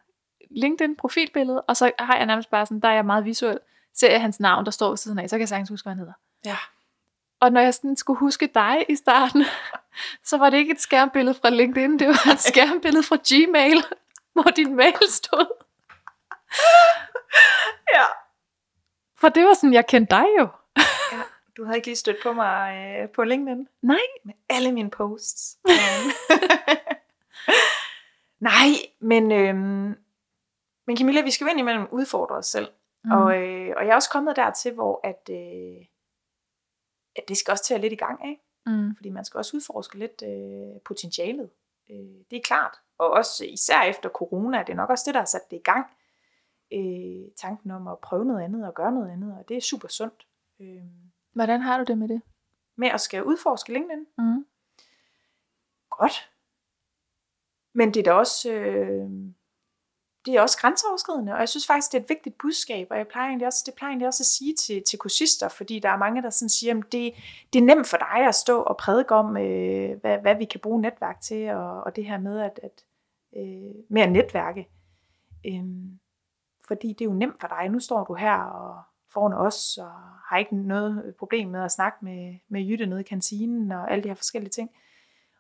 [0.52, 3.60] LinkedIn profilbillede, og så har jeg nærmest bare sådan, der er jeg meget visuel,
[3.93, 5.91] ser jeg hans navn, der står ved siden af, så kan jeg sagtens huske, hvad
[5.93, 6.13] han hedder.
[6.46, 6.58] Ja.
[7.39, 9.43] Og når jeg sådan skulle huske dig i starten,
[10.30, 13.84] så var det ikke et skærmbillede fra LinkedIn, det var et skærmbillede fra Gmail,
[14.34, 15.46] hvor din mail stod.
[17.96, 18.04] Ja.
[19.17, 20.48] For det var sådan, jeg kendte dig jo.
[21.58, 23.68] Du havde ikke lige stødt på mig øh, på LinkedIn?
[23.82, 23.98] Nej.
[24.24, 25.58] Med alle mine posts.
[28.39, 29.96] Nej, men, øhm,
[30.88, 32.68] men Camilla, vi skal jo indimellem udfordre os selv.
[33.04, 33.12] Mm.
[33.12, 35.86] Og, øh, og jeg er også kommet dertil, hvor at, øh,
[37.16, 38.42] at det skal også til at lidt i gang, ikke?
[38.66, 38.96] mm.
[38.96, 41.50] Fordi man skal også udforske lidt øh, potentialet.
[41.89, 42.78] Øh, det er klart.
[42.98, 45.62] Og også især efter corona, det er nok også det, der har sat det i
[45.63, 45.86] gang.
[46.74, 49.88] Øh, tanken om at prøve noget andet og gøre noget andet, og det er super
[49.88, 50.28] sundt.
[50.62, 50.84] Øh,
[51.34, 52.22] Hvordan har du det med det?
[52.76, 54.06] med at skal udforske LinkedIn.
[54.17, 54.46] Mm.
[55.89, 56.32] Godt.
[57.74, 59.10] Men det er da også, øh,
[60.26, 63.08] det er også grænseoverskridende, og jeg synes faktisk, det er et vigtigt budskab, og jeg
[63.08, 65.98] plejer egentlig også, det plejer egentlig også at sige til, til kursister, fordi der er
[65.98, 67.13] mange, der sådan siger, at det,
[67.54, 70.60] det er nemt for dig at stå og prædike om, øh, hvad, hvad vi kan
[70.60, 72.86] bruge netværk til, og, og det her med at, at
[73.38, 74.69] øh, med at netværke.
[75.46, 76.00] Øhm,
[76.67, 77.69] fordi det er jo nemt for dig.
[77.69, 79.91] Nu står du her og foran os, og
[80.28, 84.04] har ikke noget problem med at snakke med, med Jytte nede i kantinen, og alle
[84.04, 84.71] de her forskellige ting.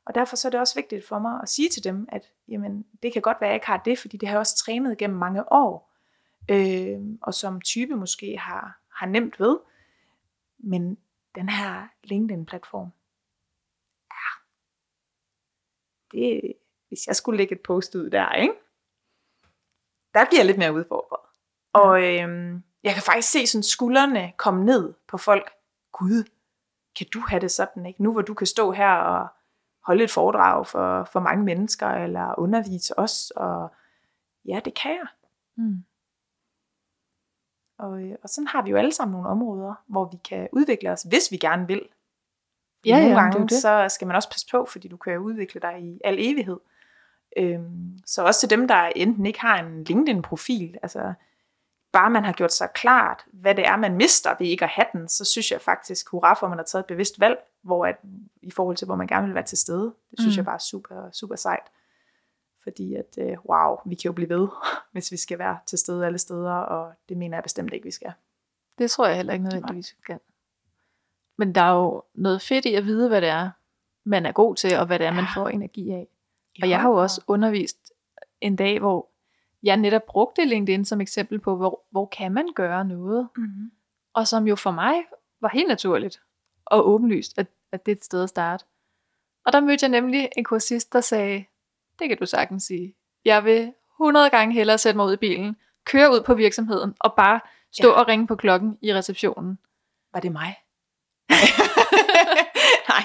[0.05, 2.85] Og derfor så er det også vigtigt for mig at sige til dem, at jamen,
[3.03, 4.97] det kan godt være, at jeg ikke har det, fordi det har jeg også trænet
[4.97, 5.91] gennem mange år,
[6.51, 9.59] øh, og som type måske har, har nemt ved.
[10.57, 10.97] Men
[11.35, 12.91] den her LinkedIn-platform,
[14.11, 14.29] ja,
[16.11, 16.53] det,
[16.87, 18.53] hvis jeg skulle lægge et post ud der, ikke?
[20.13, 21.19] der bliver jeg lidt mere udfordret.
[21.73, 25.51] Og øh, jeg kan faktisk se sådan skuldrene komme ned på folk.
[25.91, 26.23] Gud,
[26.95, 28.03] kan du have det sådan, ikke?
[28.03, 29.27] Nu hvor du kan stå her og
[29.85, 33.73] holde et foredrag for, for mange mennesker, eller undervise os, og
[34.45, 35.07] ja, det kan jeg.
[35.55, 35.83] Mm.
[37.77, 40.91] Og, øh, og sådan har vi jo alle sammen nogle områder, hvor vi kan udvikle
[40.91, 41.81] os, hvis vi gerne vil.
[42.85, 43.61] Ja, nogle ja, gange, det det.
[43.61, 46.59] så skal man også passe på, fordi du kan jo udvikle dig i al evighed.
[47.37, 51.13] Øhm, så også til dem, der enten ikke har en LinkedIn-profil, altså
[51.93, 54.85] bare man har gjort sig klart, hvad det er, man mister ved ikke at have
[54.93, 57.85] den, så synes jeg faktisk, hurra for, at man har taget et bevidst valg, hvor
[57.85, 57.95] at,
[58.41, 59.93] i forhold til, hvor man gerne vil være til stede.
[60.11, 60.37] Det synes mm.
[60.37, 61.71] jeg bare er super, super sejt.
[62.63, 64.47] Fordi at, øh, wow, vi kan jo blive ved,
[64.93, 67.91] hvis vi skal være til stede alle steder, og det mener jeg bestemt ikke, vi
[67.91, 68.13] skal.
[68.77, 70.19] Det tror jeg heller ikke nødvendigvis, vi kan.
[71.37, 73.49] Men der er jo noget fedt i at vide, hvad det er,
[74.03, 76.07] man er god til, og hvad det er, man får energi af.
[76.61, 77.91] Og jeg har jo også undervist
[78.41, 79.09] en dag, hvor
[79.63, 83.27] jeg netop brugte LinkedIn som eksempel på, hvor, hvor kan man gøre noget.
[83.37, 83.71] Mm-hmm.
[84.13, 84.93] Og som jo for mig
[85.41, 86.21] var helt naturligt
[86.65, 88.65] og åbenlyst, at, at det er et sted at starte.
[89.45, 91.45] Og der mødte jeg nemlig en kursist, der sagde,
[91.99, 92.95] det kan du sagtens sige.
[93.25, 97.13] Jeg vil 100 gange hellere sætte mig ud i bilen, køre ud på virksomheden og
[97.17, 97.39] bare
[97.71, 97.93] stå ja.
[97.93, 99.59] og ringe på klokken i receptionen.
[100.13, 100.55] Var det mig?
[102.89, 103.03] Nej.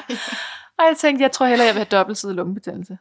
[0.78, 2.98] Og jeg tænkte, jeg tror hellere, jeg vil have dobbeltsidig lungebetændelse.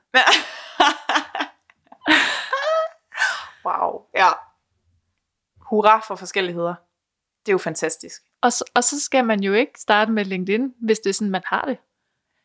[3.67, 4.27] Wow, ja.
[5.61, 6.75] Hurra for forskelligheder.
[7.45, 8.21] Det er jo fantastisk.
[8.41, 11.31] Og så, og så skal man jo ikke starte med LinkedIn, hvis det er sådan,
[11.31, 11.77] man har det.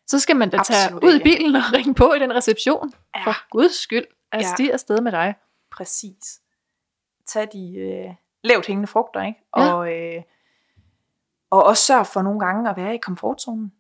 [0.07, 2.93] Så skal man da tage Absolut ud i bilen og ringe på i den reception.
[3.17, 3.25] Ja.
[3.25, 4.55] For guds skyld, at ja.
[4.55, 5.35] stige afsted med dig.
[5.71, 6.41] Præcis.
[7.27, 9.41] Tag de øh, lavt hængende frugter, ikke?
[9.57, 9.75] Ja.
[9.75, 10.23] Og, øh,
[11.51, 13.73] og også sørg for nogle gange at være i komfortzonen.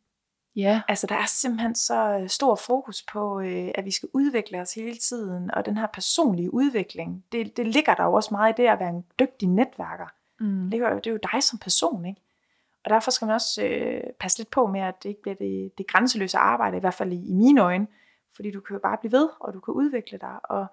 [0.56, 0.82] Ja.
[0.88, 4.74] Altså der er simpelthen så øh, stor fokus på, øh, at vi skal udvikle os
[4.74, 8.62] hele tiden, og den her personlige udvikling, det, det ligger der jo også meget i
[8.62, 10.06] det at være en dygtig netværker.
[10.40, 10.70] Mm.
[10.70, 12.20] Det, er jo, det er jo dig som person, ikke?
[12.84, 15.78] Og derfor skal man også øh, passe lidt på med, at det ikke bliver det,
[15.78, 17.86] det grænseløse arbejde, i hvert fald i, i mine øjne,
[18.36, 20.66] fordi du kan jo bare blive ved, og du kan udvikle dig, og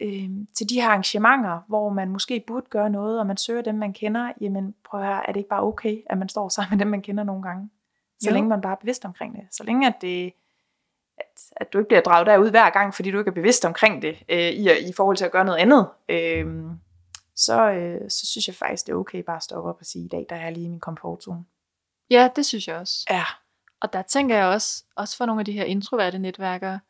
[0.00, 3.74] øh, til de her arrangementer, hvor man måske burde gøre noget, og man søger dem,
[3.74, 6.78] man kender, jamen prøv at høre, er det ikke bare okay, at man står sammen
[6.78, 7.70] med dem, man kender nogle gange?
[8.22, 8.34] Så jo.
[8.34, 9.46] længe man bare er bevidst omkring det.
[9.50, 10.32] Så længe at, det,
[11.18, 14.02] at, at du ikke bliver draget derud hver gang, fordi du ikke er bevidst omkring
[14.02, 16.46] det, øh, i, i forhold til at gøre noget andet, øh,
[17.36, 20.04] så, øh, så synes jeg faktisk, det er okay bare at stoppe op og sige,
[20.04, 21.44] i dag der er jeg lige i min komfortzone.
[22.10, 23.06] Ja, det synes jeg også.
[23.10, 23.24] Ja.
[23.80, 26.80] Og der tænker jeg også, også for nogle af de her introverte netværkere,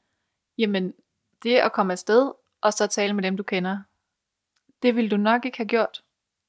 [0.59, 0.95] jamen
[1.43, 3.79] det at komme afsted, og så tale med dem, du kender,
[4.83, 6.03] det ville du nok ikke have gjort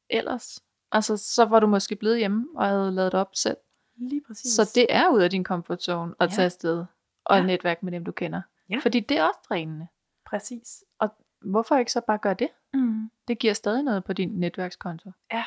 [0.09, 0.59] ellers.
[0.91, 3.57] Altså, så var du måske blevet hjemme og havde lavet det op selv.
[3.95, 4.51] Lige præcis.
[4.51, 6.35] Så det er ud af din comfort zone at ja.
[6.35, 6.85] tage afsted
[7.25, 7.45] og ja.
[7.45, 8.41] netværk med dem, du kender.
[8.69, 8.79] Ja.
[8.81, 9.87] Fordi det er også drænende.
[10.25, 10.83] Præcis.
[10.99, 11.09] Og
[11.41, 12.49] hvorfor ikke så bare gøre det?
[12.73, 13.11] Mm.
[13.27, 15.11] Det giver stadig noget på din netværkskonto.
[15.33, 15.43] Ja.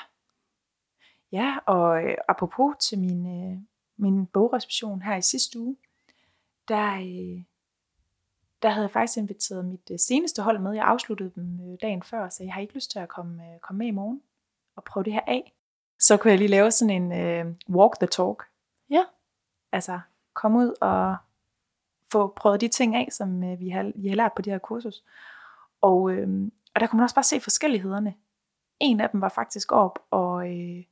[1.33, 3.59] Ja, og øh, apropos til min, øh,
[3.97, 5.77] min bogreception her i sidste uge,
[6.69, 7.43] der, øh,
[8.63, 10.73] der havde jeg faktisk inviteret mit øh, seneste hold med.
[10.73, 13.59] Jeg afsluttede dem øh, dagen før, så jeg har ikke lyst til at komme, øh,
[13.61, 14.23] komme med i morgen
[14.77, 15.53] og prøve det her af
[15.99, 18.45] så kunne jeg lige lave sådan en øh, walk the talk.
[18.91, 19.05] Ja.
[19.73, 20.01] Altså,
[20.35, 21.17] komme ud og
[22.13, 24.59] få prøvet de ting af, som øh, vi, har, vi har lært på de her
[24.59, 25.05] kursus.
[25.81, 28.15] Og, øh, og der kunne man også bare se forskellighederne.
[28.81, 30.85] En af dem var faktisk op og, øh,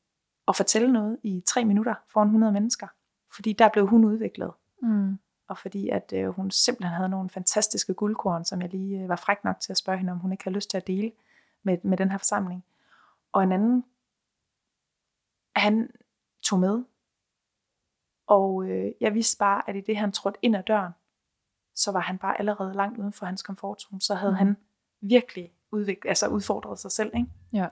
[0.47, 2.87] og fortælle noget i tre minutter foran 100 mennesker.
[3.35, 4.53] Fordi der blev hun udviklet.
[4.83, 5.19] Mm.
[5.49, 9.17] Og fordi at øh, hun simpelthen havde nogle fantastiske guldkorn, som jeg lige øh, var
[9.17, 11.13] fræk nok til at spørge hende, om hun ikke havde lyst til at dele
[11.63, 12.65] med, med den her forsamling.
[13.33, 13.85] Og en anden
[15.57, 15.91] han
[16.43, 16.85] tog med.
[18.27, 20.93] Og øh, jeg vidste bare, at i det han trådte ind ad døren,
[21.75, 24.01] så var han bare allerede langt uden for hans komfortzone.
[24.01, 24.39] Så havde mm.
[24.39, 24.57] han
[25.01, 27.11] virkelig udviklet, altså udfordret sig selv.
[27.15, 27.29] Ikke?
[27.53, 27.69] Ja.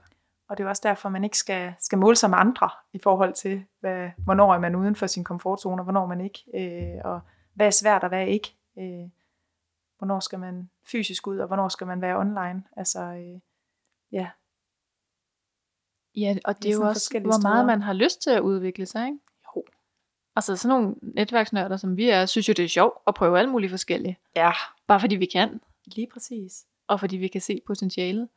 [0.49, 3.35] Og det er også derfor, man ikke skal, skal måle sig med andre i forhold
[3.35, 6.45] til, hvad, hvornår er man uden for sin komfortzone, og hvornår man ikke.
[6.55, 7.21] Øh, og
[7.55, 8.57] hvad er svært, og hvad er ikke.
[8.79, 9.09] Øh,
[9.99, 12.65] hvornår skal man fysisk ud, og hvornår skal man være online.
[12.77, 13.41] Altså, øh,
[14.13, 14.31] ja.
[16.17, 17.65] Ja, og det, Det er er jo også, hvor meget steder.
[17.67, 19.19] man har lyst til at udvikle sig, ikke?
[19.57, 19.65] Jo.
[20.37, 23.51] Altså sådan nogle netværksnørder, som vi er, synes jo, det er sjovt at prøve alle
[23.51, 24.19] mulige forskellige.
[24.37, 24.53] Ja,
[24.87, 26.67] Bare fordi vi kan, lige præcis.
[26.87, 28.29] og fordi vi kan se potentialet.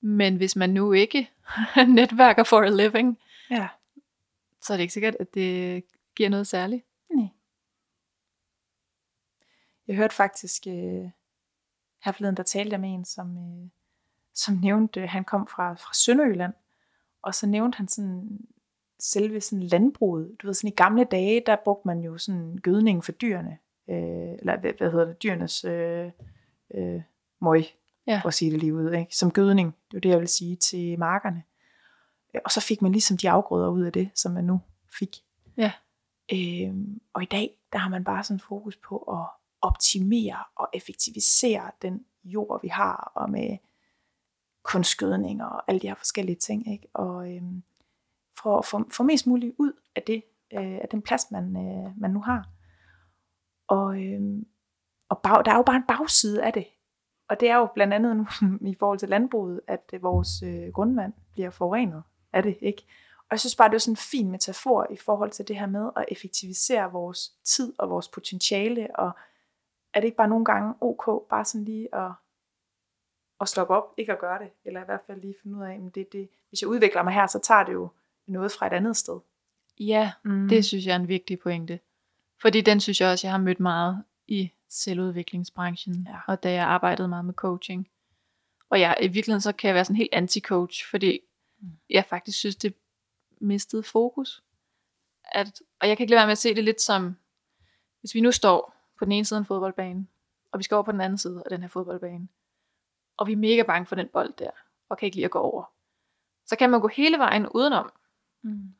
[0.00, 1.30] Men hvis man nu ikke
[1.88, 3.18] netværker for a living,
[3.50, 3.68] Ja.
[4.62, 5.84] så er det ikke sikkert, at det
[6.16, 6.84] giver noget særligt.
[7.14, 7.26] Nej.
[9.88, 11.10] Jeg hørte faktisk, øh,
[12.04, 13.70] her forleden, der talte jeg med en, som, øh,
[14.34, 16.52] som nævnte, øh, han kom fra, fra Sønderjylland,
[17.24, 18.38] og så nævnte han sådan
[19.00, 20.36] selve sådan landbruget.
[20.42, 23.58] Du ved, sådan i gamle dage, der brugte man jo sådan gødning for dyrene,
[23.90, 26.10] øh, eller hvad, hvad hedder det, dyrenes øh,
[26.74, 27.02] øh,
[27.40, 27.64] møg,
[28.06, 28.20] Ja.
[28.22, 29.16] for at sige det lige ud, ikke?
[29.16, 29.74] som gødning.
[29.90, 31.42] Det er det, jeg vil sige til markerne.
[32.34, 34.60] Øh, Og så fik man ligesom de afgrøder ud af det, som man nu
[34.98, 35.16] fik.
[35.56, 35.72] Ja.
[36.32, 39.26] Øhm, og i dag, der har man bare sådan fokus på at
[39.62, 43.56] optimere og effektivisere den jord, vi har, og med
[44.64, 46.72] kunstgødning og alle de her forskellige ting.
[46.72, 46.88] Ikke?
[46.94, 47.62] Og øhm,
[48.42, 50.22] for at få, få mest muligt ud af det,
[50.52, 52.48] øh, af den plads, man, øh, man nu har.
[53.68, 54.46] Og, øhm,
[55.08, 56.66] og bag, der er jo bare en bagside af det.
[57.28, 58.26] Og det er jo blandt andet nu
[58.70, 62.82] i forhold til landbruget, at øh, vores øh, grundvand bliver forurenet af det, ikke?
[63.18, 65.66] Og jeg synes bare, det er sådan en fin metafor i forhold til det her
[65.66, 69.10] med at effektivisere vores tid og vores potentiale, og
[69.94, 72.10] er det ikke bare nogle gange ok, bare sådan lige at,
[73.40, 75.74] at stoppe op, ikke at gøre det, eller i hvert fald lige finde ud af,
[75.86, 77.88] at det, det, hvis jeg udvikler mig her, så tager det jo
[78.26, 79.20] noget fra et andet sted.
[79.80, 80.48] Ja, Mm.
[80.48, 81.80] det synes jeg er en vigtig pointe.
[82.40, 86.16] Fordi den synes jeg også, jeg har mødt meget i selvudviklingsbranchen, Ja.
[86.26, 87.88] og da jeg arbejdede meget med coaching.
[88.70, 91.20] Og jeg, i virkeligheden så kan jeg være sådan helt anti-coach, fordi
[91.58, 91.70] Mm.
[91.90, 92.74] jeg faktisk synes, det
[93.40, 94.42] mistede fokus.
[95.24, 97.16] At, og jeg kan ikke lade være med at se det lidt som,
[98.00, 100.06] hvis vi nu står på den ene side af en fodboldbane,
[100.52, 102.28] og vi skal over på den anden side af den her fodboldbane,
[103.16, 104.50] og vi er mega bange for den bold der,
[104.88, 105.64] og kan ikke lide at gå over.
[106.46, 107.92] Så kan man gå hele vejen udenom,
[108.42, 108.74] Mm.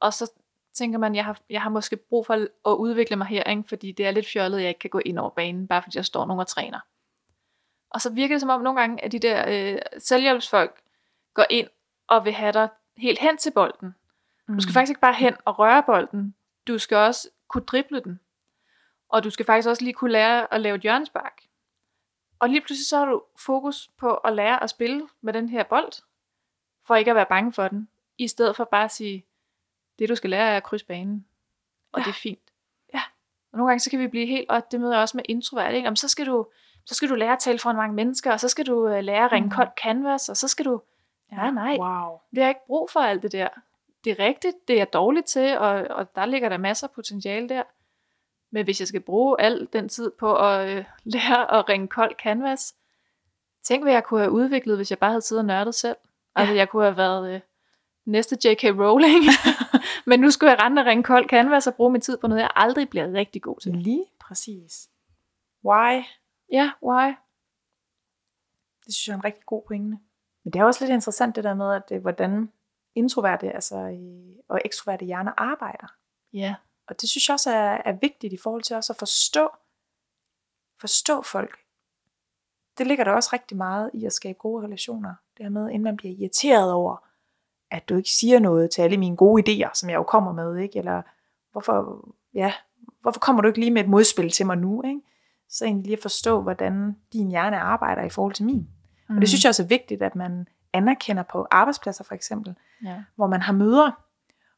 [0.00, 0.32] og så
[0.74, 2.34] tænker man, jeg har, jeg har måske brug for
[2.70, 3.64] at udvikle mig her, ikke?
[3.68, 5.96] fordi det er lidt fjollet, at jeg ikke kan gå ind over banen, bare fordi
[5.96, 6.80] jeg står nogen og træner.
[7.90, 10.80] Og så virker det som om nogle gange, at de der øh, selvhjælpsfolk
[11.34, 11.68] går ind
[12.08, 13.94] og vil have dig helt hen til bolden.
[14.48, 16.34] Du skal faktisk ikke bare hen og røre bolden,
[16.66, 18.20] du skal også kunne drible den.
[19.08, 21.42] Og du skal faktisk også lige kunne lære at lave et hjørnespark.
[22.42, 25.62] Og lige pludselig så har du fokus på at lære at spille med den her
[25.62, 25.92] bold,
[26.86, 29.24] for ikke at være bange for den, i stedet for bare at sige,
[29.98, 31.26] det du skal lære er at krydse banen,
[31.92, 32.04] og Ja.
[32.04, 32.52] det er fint.
[32.94, 33.00] Ja.
[33.52, 35.74] Og nogle gange så kan vi blive helt, og det møder jeg også med introvert,
[35.74, 35.84] ikke?
[35.86, 36.46] Jamen, så skal du
[36.84, 39.24] så skal du lære at tale foran mange mennesker, og så skal du øh, lære
[39.24, 39.54] at ringe Mm.
[39.54, 40.82] koldt canvas, og så skal du,
[41.32, 42.18] ja, nej, Wow.
[42.30, 43.48] det har jeg ikke brug for alt det der.
[44.04, 46.90] Det er rigtigt, det er jeg dårlig til, og, og der ligger der masser af
[46.90, 47.62] potentiale der.
[48.52, 50.84] Men hvis jeg skal bruge al den tid på at øh,
[51.14, 52.74] lære at ringe kold canvas,
[53.62, 55.96] tænk hvad jeg kunne have udviklet, hvis jeg bare havde siddet og nørdet selv.
[56.34, 57.40] Altså jeg kunne have været øh,
[58.04, 58.64] næste J.K.
[58.64, 59.24] Rowling,
[60.10, 62.42] men nu skulle jeg rende og ringe kold canvas og bruge min tid på noget,
[62.42, 63.72] jeg aldrig bliver rigtig god til.
[63.72, 64.88] Lige præcis.
[65.64, 66.02] Why?
[66.52, 67.12] Ja, why?
[68.86, 69.98] Det synes jeg er en rigtig god pointe.
[70.44, 72.52] Men det er også lidt interessant det der med, at øh, hvordan
[72.94, 75.86] introverte altså, øh, og ekstroverte hjerner arbejder.
[76.32, 76.54] Ja,
[76.88, 79.48] Og det synes jeg også er, er vigtigt i forhold til også at forstå,
[80.80, 81.58] forstå folk.
[82.78, 85.14] Det ligger der også rigtig meget i at skabe gode relationer.
[85.36, 86.96] Det her med, inden man bliver irriteret over,
[87.70, 90.56] at du ikke siger noget til alle mine gode idéer, som jeg jo kommer med,
[90.56, 90.78] ikke?
[90.78, 91.02] Eller
[91.52, 92.52] hvorfor, ja,
[93.00, 95.00] hvorfor kommer du ikke lige med et modspil til mig nu, ikke?
[95.48, 98.68] Så egentlig lige at forstå, hvordan din hjerne arbejder i forhold til min.
[99.08, 103.02] Og det synes jeg også er vigtigt, at man anerkender på arbejdspladser for eksempel, ja.
[103.16, 104.02] hvor man har møder.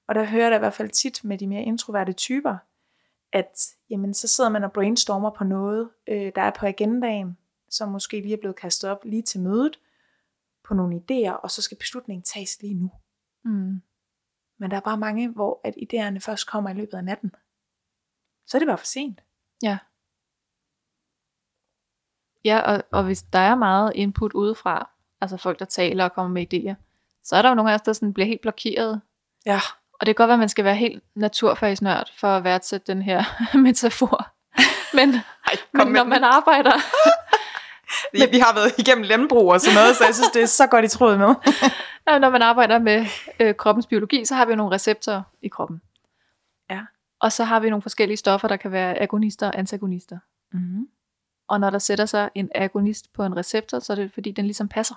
[0.08, 2.56] Og der hører jeg i hvert fald tit med de mere introverte typer,
[3.32, 3.58] at
[3.90, 7.38] jamen, så sidder man og brainstormer på noget, øh, der er på agendaen,
[7.70, 9.78] som måske lige er blevet kastet op lige til mødet,
[10.64, 12.90] på nogle idéer, og så skal beslutningen tages lige nu.
[13.44, 13.82] Mm.
[14.58, 17.34] Men der er bare mange, hvor at idéerne først kommer i løbet af natten.
[18.46, 19.20] Så er det bare for sent.
[19.62, 19.78] Ja.
[22.44, 24.90] Ja, og, og hvis der er meget input udefra,
[25.20, 26.74] altså folk, der taler og kommer med idéer,
[27.22, 29.00] så er der jo nogle af os, der sådan bliver helt blokeret.
[29.46, 29.60] Ja.
[30.00, 33.02] Og det kan godt være, at man skal være helt naturfagsnørd for at værdsætte den
[33.02, 33.24] her
[33.66, 34.30] metafor.
[34.96, 36.72] Men, Ej, men når man arbejder,
[38.12, 40.66] vi, vi har været igennem landbrug og sådan noget, så jeg synes, det er så
[40.66, 41.34] godt i tråd med.
[42.20, 43.06] når man arbejder med
[43.40, 45.80] øh, kroppens biologi, så har vi jo nogle receptorer i kroppen.
[46.70, 46.80] Ja.
[47.20, 50.18] Og så har vi nogle forskellige stoffer, der kan være agonister og antagonister.
[50.52, 50.88] Mm-hmm.
[51.48, 54.44] Og når der sætter sig en agonist på en receptor, så er det fordi, den
[54.44, 54.94] ligesom passer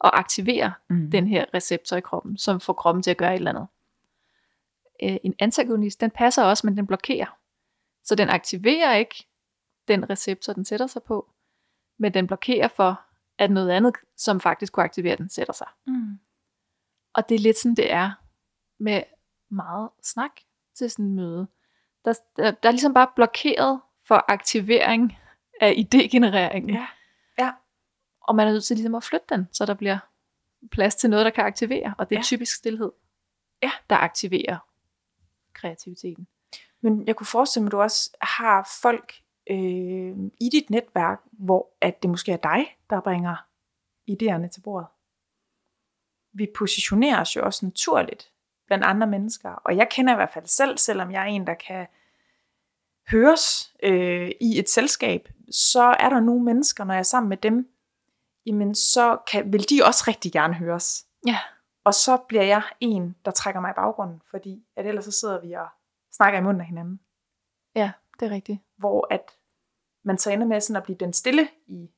[0.00, 1.10] og aktiverer Mm.
[1.10, 3.66] den her receptor i kroppen, som får kroppen til at gøre et eller andet.
[5.02, 7.38] Øh, En antagonist, den passer også, men den blokerer.
[8.04, 9.26] Så den aktiverer ikke
[9.88, 11.30] den receptor, den sætter sig på,
[11.98, 13.00] men den blokerer for,
[13.38, 15.66] at noget andet, som faktisk kunne aktivere den, sætter sig.
[15.86, 16.18] Mm.
[17.14, 18.10] Og det er lidt sådan, det er
[18.78, 19.02] med
[19.50, 20.30] meget snak
[20.74, 21.46] til sådan en møde.
[22.04, 25.18] Der, der, der er ligesom bare blokeret for aktivering
[25.60, 26.72] af idégenereringen.
[26.72, 26.86] Ja.
[27.38, 27.52] Ja.
[28.20, 29.98] Og man er nødt til ligesom at flytte den, så der bliver
[30.70, 31.94] plads til noget, der kan aktivere.
[31.98, 32.22] Og det er Ja.
[32.22, 32.92] typisk stillhed,
[33.62, 33.70] Ja.
[33.90, 34.58] der aktiverer
[35.54, 36.26] kreativiteten.
[36.80, 39.14] Men jeg kunne forestille mig, at du også har folk
[39.50, 43.36] øh, i dit netværk, hvor at det måske er dig, der bringer
[44.10, 44.88] idéerne til bordet.
[46.32, 48.32] Vi positionerer os jo også naturligt
[48.66, 51.54] blandt andre mennesker, og jeg kender i hvert fald selv, selvom jeg er en, der
[51.54, 51.86] kan
[53.10, 57.36] høres øh, i et selskab, så er der nogle mennesker, når jeg er sammen med
[57.36, 57.68] dem,
[58.46, 61.06] jamen så kan, vil de også rigtig gerne høres.
[61.26, 61.38] Ja.
[61.84, 65.40] Og så bliver jeg en, der trækker mig i baggrunden, fordi at ellers så sidder
[65.40, 65.68] vi og
[66.12, 67.00] snakker i munden af hinanden
[67.74, 68.58] Ja, det er rigtigt.
[68.76, 69.30] hvor at
[70.04, 71.90] man så ender med sådan at blive den stille i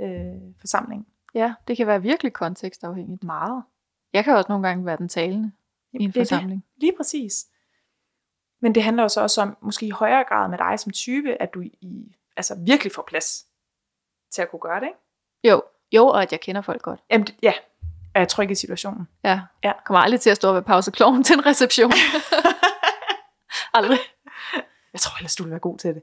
[0.00, 1.06] øh, forsamlingen.
[1.34, 3.24] Ja, det kan være virkelig kontekstafhængigt.
[3.24, 3.64] Meget.
[4.12, 5.52] Jeg kan også nogle gange være den talende
[5.92, 6.28] i en det er det.
[6.28, 6.64] forsamling.
[6.76, 7.46] Lige præcis.
[8.60, 11.42] Men det handler jo så også om, måske i højere grad med dig som type,
[11.42, 13.46] at du i, altså virkelig får plads
[14.30, 14.86] til at kunne gøre det.
[14.86, 14.98] Ikke?
[15.44, 15.62] Jo,
[15.92, 17.04] jo, og at jeg kender folk godt.
[17.10, 17.52] Jamen, ja,
[18.16, 19.08] er jeg tryg i situationen.
[19.24, 19.40] Ja.
[19.64, 19.72] Ja.
[19.84, 21.92] Kommer aldrig til at stå ved pausekloven til en reception.
[23.74, 23.98] aldrig.
[24.92, 26.02] Jeg tror ellers, du vil være god til det.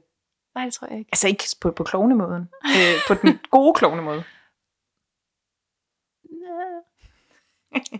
[0.54, 1.08] Nej, det tror jeg ikke.
[1.12, 2.48] Altså ikke på, på klovnemåden.
[2.64, 4.24] øh, på den gode klovnemåde.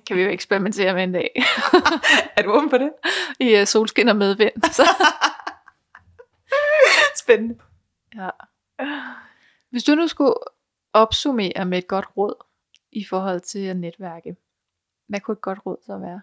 [0.07, 1.31] kan vi jo eksperimentere med en dag.
[2.37, 2.93] er du åben for det?
[3.41, 4.63] I uh, solskin og medvind.
[4.73, 4.89] Så.
[7.23, 7.59] Spændende.
[8.15, 8.31] Ja.
[9.71, 10.35] Hvis du nu skulle
[10.93, 12.35] opsummere med et godt råd
[12.95, 14.37] i forhold til at netværke,
[15.07, 16.21] hvad kunne et godt råd så være?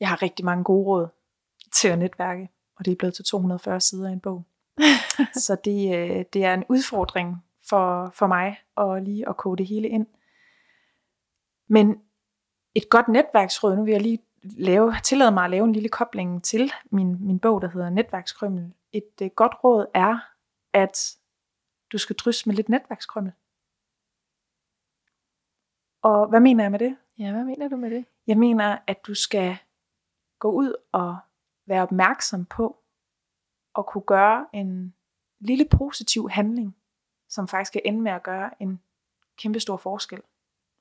[0.00, 1.08] Jeg har rigtig mange gode råd
[1.72, 4.44] til at netværke, og det er blevet til 240 sider i en bog.
[5.46, 9.66] Så det, øh, det er en udfordring for, for mig at lige at koge det
[9.66, 10.06] hele ind.
[11.68, 12.02] Men
[12.74, 16.44] et godt netværksråd, nu vil jeg lige lave, tillade mig at lave en lille kobling
[16.44, 18.72] til min, min bog, der hedder Netværkskrømmel.
[18.92, 20.18] Et øh, godt råd er,
[20.72, 21.16] at
[21.92, 23.32] du skal drysse med lidt netværkskrømmel.
[26.02, 26.96] Og hvad mener jeg med det?
[27.18, 28.04] Ja, hvad mener du med det?
[28.26, 29.58] Jeg mener, at du skal
[30.38, 31.18] gå ud og
[31.66, 32.82] være opmærksom på
[33.78, 34.94] at kunne gøre en
[35.38, 36.76] lille positiv handling,
[37.28, 38.82] som faktisk kan ende med at gøre en
[39.36, 40.22] kæmpe stor forskel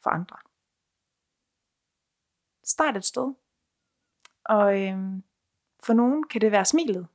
[0.04, 0.38] for andre.
[2.64, 3.34] Start et sted.
[4.46, 5.24] Og øhm,
[5.84, 7.08] for nogen kan det være smilet.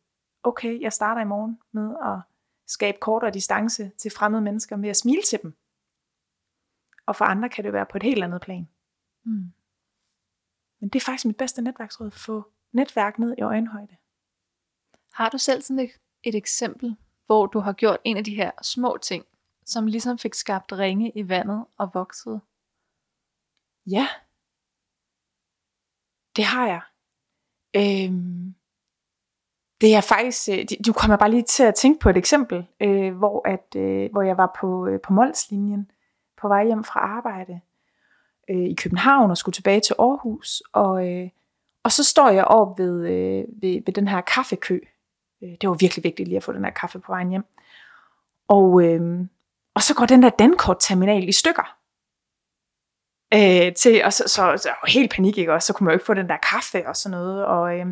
[0.43, 2.21] Okay, jeg starter i morgen med at
[2.67, 5.55] skabe kortere distance til fremmede mennesker med at smile til dem.
[7.13, 8.69] Og for andre kan det være på et helt andet plan.
[9.25, 9.53] Mm.
[10.81, 12.11] Men det er faktisk mit bedste netværksråd.
[12.11, 13.97] Få netværk ned i øjenhøjde.
[15.13, 15.91] Har du selv sådan et,
[16.23, 16.97] et eksempel,
[17.27, 19.25] hvor du har gjort en af de her små ting,
[19.67, 22.41] som ligesom fik skabt ringe i vandet og vokset?
[23.87, 24.09] Ja.
[26.37, 26.83] Det har jeg.
[27.77, 28.55] Øhm,
[29.81, 33.17] det er faktisk, øh, du kommer bare lige til at tænke på et eksempel, øh,
[33.17, 35.91] hvor, at, øh, hvor jeg var på, øh, på Molslinjen
[36.43, 37.61] på vej hjem fra arbejde
[38.51, 40.63] øh, i København og skulle tilbage til Aarhus.
[40.73, 41.29] Og, øh,
[41.85, 44.79] og så står jeg op ved, øh, ved, ved den her kaffekø.
[45.43, 47.45] Øh, det var virkelig vigtigt lige at få den her kaffe på vejen hjem.
[48.49, 49.21] Og, øh,
[49.75, 51.77] og så går den der Dankort-terminal i stykker.
[53.35, 55.67] Øh, til, og så, så, så og helt panik, ikke også?
[55.67, 57.45] Så kunne man jo ikke få den der kaffe og sådan noget.
[57.47, 57.87] Og, øh,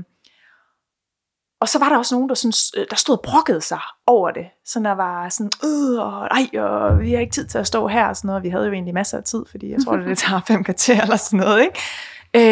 [1.61, 4.31] og så var der også nogen, der, sådan, øh, der stod og brokkede sig over
[4.31, 4.47] det.
[4.65, 7.89] Så der var sådan, øh, og, ej, og vi har ikke tid til at stå
[7.89, 8.43] her og sådan noget.
[8.43, 11.17] Vi havde jo egentlig masser af tid, fordi jeg tror, det, tager fem kvarter eller
[11.17, 11.63] sådan noget.
[11.63, 11.79] Ikke?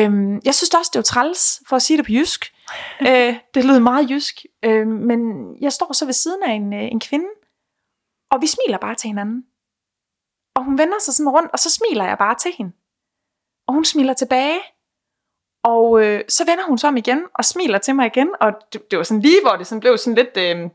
[0.05, 2.53] Øhm, jeg synes også, det var træls, for at sige det på jysk.
[3.09, 4.35] øh, det lød meget jysk.
[4.65, 5.21] Øh, men
[5.61, 7.29] jeg står så ved siden af en, øh, en kvinde,
[8.31, 9.45] og vi smiler bare til hinanden.
[10.57, 12.73] Og hun vender sig sådan rundt, og så smiler jeg bare til hende.
[13.67, 14.59] Og hun smiler tilbage.
[15.65, 18.29] Og øh, så vender hun sig om igen og smiler til mig igen.
[18.41, 20.71] Og det, det var sådan lige, hvor det sådan blev sådan lidt øh,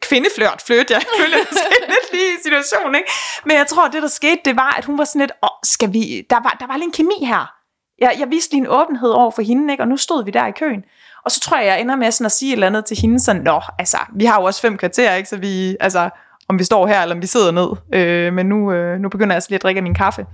[0.00, 0.90] kvindeflørt fløt.
[0.90, 2.94] Jeg følte, det lidt lige i situationen.
[2.94, 3.10] Ikke?
[3.44, 5.92] Men jeg tror, det der skete, det var, at hun var sådan lidt, Åh, skal
[5.92, 7.52] vi, der var, der var lige en kemi her.
[7.98, 9.82] Jeg, jeg viste lige en åbenhed over for hende, ikke?
[9.82, 10.84] og nu stod vi der i køen.
[11.24, 13.20] Og så tror jeg, jeg ender med sådan at sige et eller andet til hende,
[13.20, 15.28] sådan, nå, altså, vi har jo også fem kvarter, ikke?
[15.28, 16.10] så vi, altså,
[16.48, 17.68] om vi står her, eller om vi sidder ned.
[17.94, 20.26] Øh, men nu, øh, nu begynder jeg altså lige at drikke min kaffe.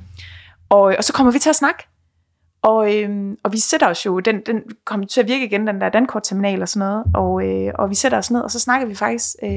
[0.71, 1.87] Og, og så kommer vi til at snakke.
[2.65, 5.81] Og, øh, og vi sætter os jo, den, den kommer til at virke igen, den
[5.81, 7.05] der dankortterminal og sådan noget.
[7.15, 9.51] Og, øh, og vi sætter os ned, og så snakker vi faktisk øh,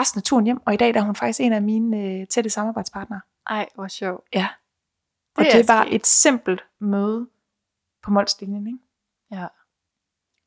[0.00, 0.60] resten af turen hjem.
[0.66, 3.20] Og i dag der er hun faktisk en af mine øh, tætte samarbejdspartnere.
[3.50, 4.28] Ej, hvor sjovt.
[4.34, 4.48] Ja.
[5.36, 7.28] Og Det det, er det var et simpelt møde
[8.02, 8.78] på Molslinjen, ikke?
[9.32, 9.46] Ja.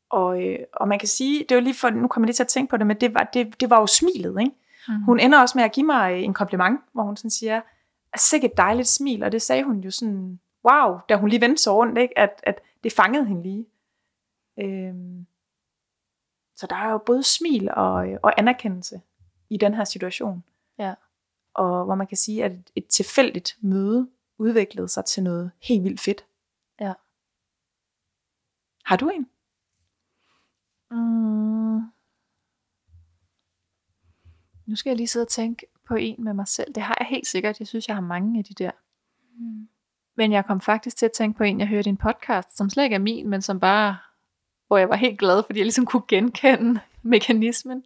[0.09, 2.43] Og, øh, og man kan sige, det var lige for, nu kommer jeg lige til
[2.43, 4.51] at tænke på det, men det var, det, det var jo smilet, ikke?
[4.87, 5.03] Mm.
[5.03, 7.61] Hun ender også med at give mig en kompliment, hvor hun sådan siger,
[8.17, 11.63] sikkert et dejligt smil, og det sagde hun jo sådan, wow, da hun lige vendte
[11.63, 12.19] sig rundt, ikke?
[12.19, 13.65] At, at det fangede hende lige.
[14.59, 15.25] Øhm,
[16.55, 19.01] så der er jo både smil og, og anerkendelse
[19.49, 20.43] i den her situation.
[20.77, 20.93] Ja.
[21.53, 25.83] Og hvor man kan sige, at et, et tilfældigt møde udviklede sig til noget helt
[25.83, 26.25] vildt fedt.
[26.79, 26.93] Ja.
[28.85, 29.29] Har du en?
[30.91, 31.81] Mm.
[34.65, 36.73] Nu skal jeg lige sidde og tænke på en med mig selv.
[36.73, 37.59] Det har jeg helt sikkert.
[37.59, 38.71] Jeg synes, jeg har mange af de der.
[40.15, 42.69] Men jeg kom faktisk til at tænke på en, jeg hørte i en podcast, som
[42.69, 43.97] slet ikke er min, men som bare,
[44.67, 47.85] hvor jeg var helt glad, fordi jeg ligesom kunne genkende mekanismen.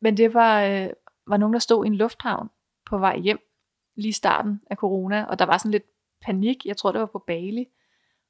[0.00, 0.90] Men det var, øh,
[1.26, 2.50] var nogen, der stod i en lufthavn
[2.86, 3.38] på vej hjem,
[3.94, 5.84] lige i starten af corona, og der var sådan lidt
[6.20, 6.66] panik.
[6.66, 7.68] Jeg tror, det var på Bali.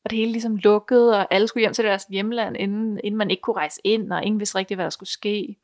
[0.04, 3.30] Og det hele ligesom lukkede, og alle skulle hjem til deres hjemland, inden, inden man
[3.30, 5.56] ikke kunne rejse ind, og ingen vidste rigtigt, hvad der skulle ske.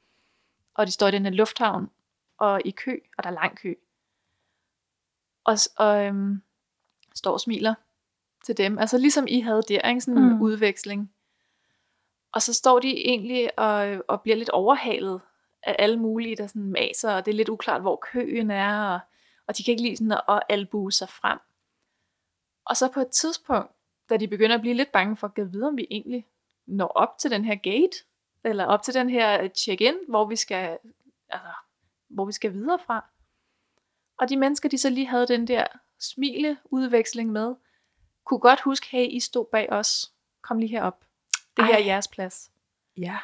[0.74, 1.90] Og de står i den her lufthavn,
[2.38, 3.74] og i kø, og der er lang kø.
[5.44, 6.42] Og, og øhm,
[7.20, 7.74] står og smiler
[8.44, 8.78] til dem.
[8.78, 10.00] Altså ligesom I havde der, ikke?
[10.00, 10.42] sådan en Mm.
[10.42, 11.12] udveksling.
[12.32, 15.20] Og så står de egentlig og, og bliver lidt overhalet
[15.62, 19.00] af alle mulige, der sådan maser, og det er lidt uklart, hvor køen er, og,
[19.46, 21.38] og de kan ikke lide sådan at, at albue sig frem.
[22.64, 23.70] Og så på et tidspunkt,
[24.10, 26.26] da de begynder at blive lidt bange for at gå videre, om vi egentlig
[26.66, 27.96] når op til den her gate,
[28.44, 30.78] eller op til den her check-in, hvor vi skal,
[31.28, 31.48] altså,
[32.08, 33.04] hvor vi skal videre fra.
[34.18, 35.66] Og de mennesker, de så lige havde den der
[36.00, 37.54] smileudveksling med,
[38.24, 40.12] kunne godt huske, hey, I stod bag os.
[40.42, 41.04] Kom lige herop.
[41.56, 41.80] Det her Ej.
[41.80, 42.52] er jeres plads.
[42.96, 43.18] Ja.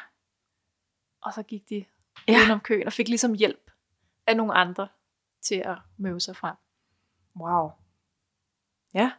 [1.21, 1.85] Og så gik de
[2.27, 2.37] Ja.
[2.39, 3.71] udenom køen og fik ligesom hjælp
[4.27, 4.87] af nogle andre
[5.41, 6.55] til at møde sig frem.
[7.35, 7.71] Wow.
[8.93, 9.11] Ja.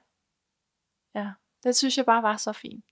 [1.14, 1.30] Ja,
[1.62, 2.84] det synes jeg bare var så fint.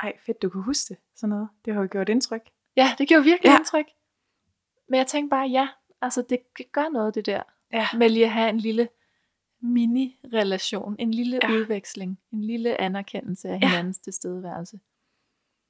[0.00, 1.02] Ej, fedt, du kan huske det.
[1.14, 1.48] Sådan noget.
[1.64, 2.50] Det har jo gjort indtryk.
[2.76, 3.58] Ja, det gjorde virkelig ja.
[3.58, 3.86] indtryk.
[4.88, 5.68] Men jeg tænkte bare, ja,
[6.00, 7.88] altså det det gør noget det der, Ja.
[7.98, 8.88] med lige at have en lille
[9.62, 11.48] mini-relation, en lille Ja.
[11.52, 11.54] ja.
[11.58, 13.68] udveksling, en lille anerkendelse af Ja.
[13.68, 14.80] hinandens tilstedeværelse.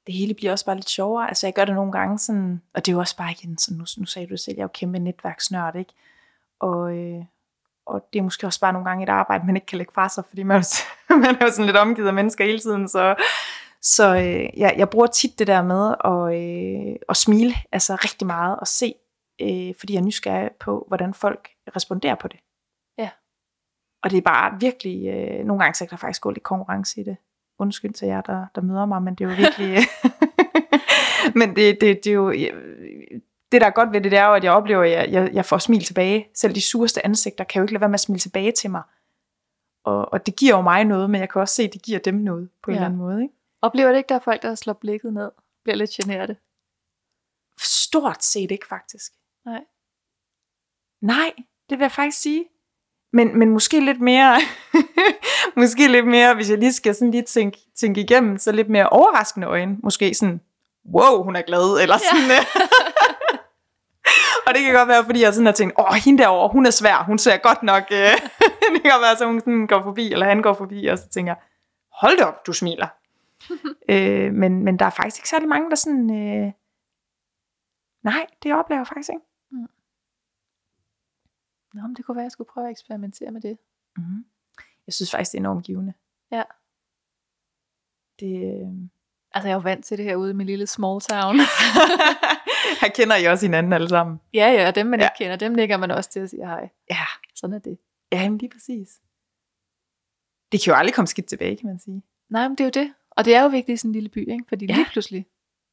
[0.07, 1.27] det hele bliver også bare lidt sjovere.
[1.27, 3.77] Altså jeg gør det nogle gange sådan, og det er jo også bare igen, sådan,
[3.77, 5.93] nu, nu sagde du selv, jeg er jo kæmpe netværksnørd, ikke?
[6.59, 7.23] Og, øh,
[7.85, 10.09] og det er måske også bare nogle gange et arbejde, man ikke kan lægge fra
[10.09, 13.15] sig, fordi man, er man er jo sådan lidt omgivet af mennesker hele tiden, så,
[13.81, 18.27] så øh, jeg, jeg bruger tit det der med at, øh, at smile, altså rigtig
[18.27, 18.93] meget, og se,
[19.41, 22.39] øh, fordi jeg er nysgerrig på, hvordan folk responderer på det.
[24.03, 27.01] Og det er bare virkelig, øh, nogle gange så kan der faktisk gå lidt konkurrence
[27.01, 27.17] i det.
[27.59, 29.77] Undskyld til jer, der, der møder mig, men det er jo virkelig...
[31.39, 32.31] men det, det, det er jo...
[33.51, 35.29] Det, der er godt ved det, det er jo, at jeg oplever, at jeg, jeg,
[35.33, 36.27] jeg får smil tilbage.
[36.35, 38.81] Selv de sureste ansigter kan jo ikke lade være med at smile tilbage til mig.
[39.83, 41.99] Og, og det giver jo mig noget, men jeg kan også se, at det giver
[41.99, 42.77] dem noget på en Ja.
[42.77, 43.21] eller anden måde.
[43.21, 43.33] Ikke?
[43.61, 45.31] Oplever det ikke, der er folk, der slår blikket ned,
[45.63, 46.37] bliver lidt generte?
[47.59, 49.11] Stort set ikke, faktisk.
[49.45, 49.63] Nej.
[51.01, 51.33] Nej,
[51.69, 52.45] det vil jeg faktisk sige.
[53.13, 54.37] Men, men måske lidt mere,
[55.61, 58.89] måske lidt mere, hvis jeg lige skal sådan lige tænke, tænke igennem, så lidt mere
[58.89, 59.77] overraskende øjne.
[59.83, 60.41] Måske sådan,
[60.93, 62.29] wow, hun er glad, eller sådan.
[62.29, 62.39] Ja.
[64.47, 66.71] og det kan godt være, fordi jeg sådan har tænkt, åh, hende derovre, hun er
[66.71, 68.17] svær, hun ser godt nok, øh.
[68.73, 71.35] det kan være, så hun sådan går forbi, eller han går forbi, og så tænker,
[72.01, 72.87] hold da op, du smiler.
[73.89, 76.51] øh, men, men der er faktisk ikke særlig mange, der sådan, øh,
[78.03, 79.30] nej, det oplever jeg faktisk ikke.
[81.73, 83.57] Nå, men det kunne være, at jeg skulle prøve at eksperimentere med det.
[83.97, 84.25] Mm-hmm.
[84.87, 85.93] Jeg synes faktisk, det er enormt givende.
[86.31, 86.43] Ja.
[88.19, 88.67] Det, øh...
[89.33, 91.35] Altså, jeg er jo vant til det her ude i min lille small town.
[92.81, 94.19] Her kender I også hinanden alle sammen.
[94.33, 95.05] ja, ja, dem man Ja.
[95.05, 96.69] ikke kender, dem ligger man også til at sige hej.
[96.89, 97.05] Ja,
[97.35, 97.77] Sådan er det.
[98.11, 99.01] ja jamen lige præcis.
[100.51, 102.03] Det kan jo aldrig komme skidt tilbage, kan man sige.
[102.29, 102.93] Nej, men det er jo det.
[103.11, 104.45] Og det er jo vigtigt i sådan en lille by, ikke?
[104.49, 104.75] Fordi Ja.
[104.75, 105.25] lige pludselig,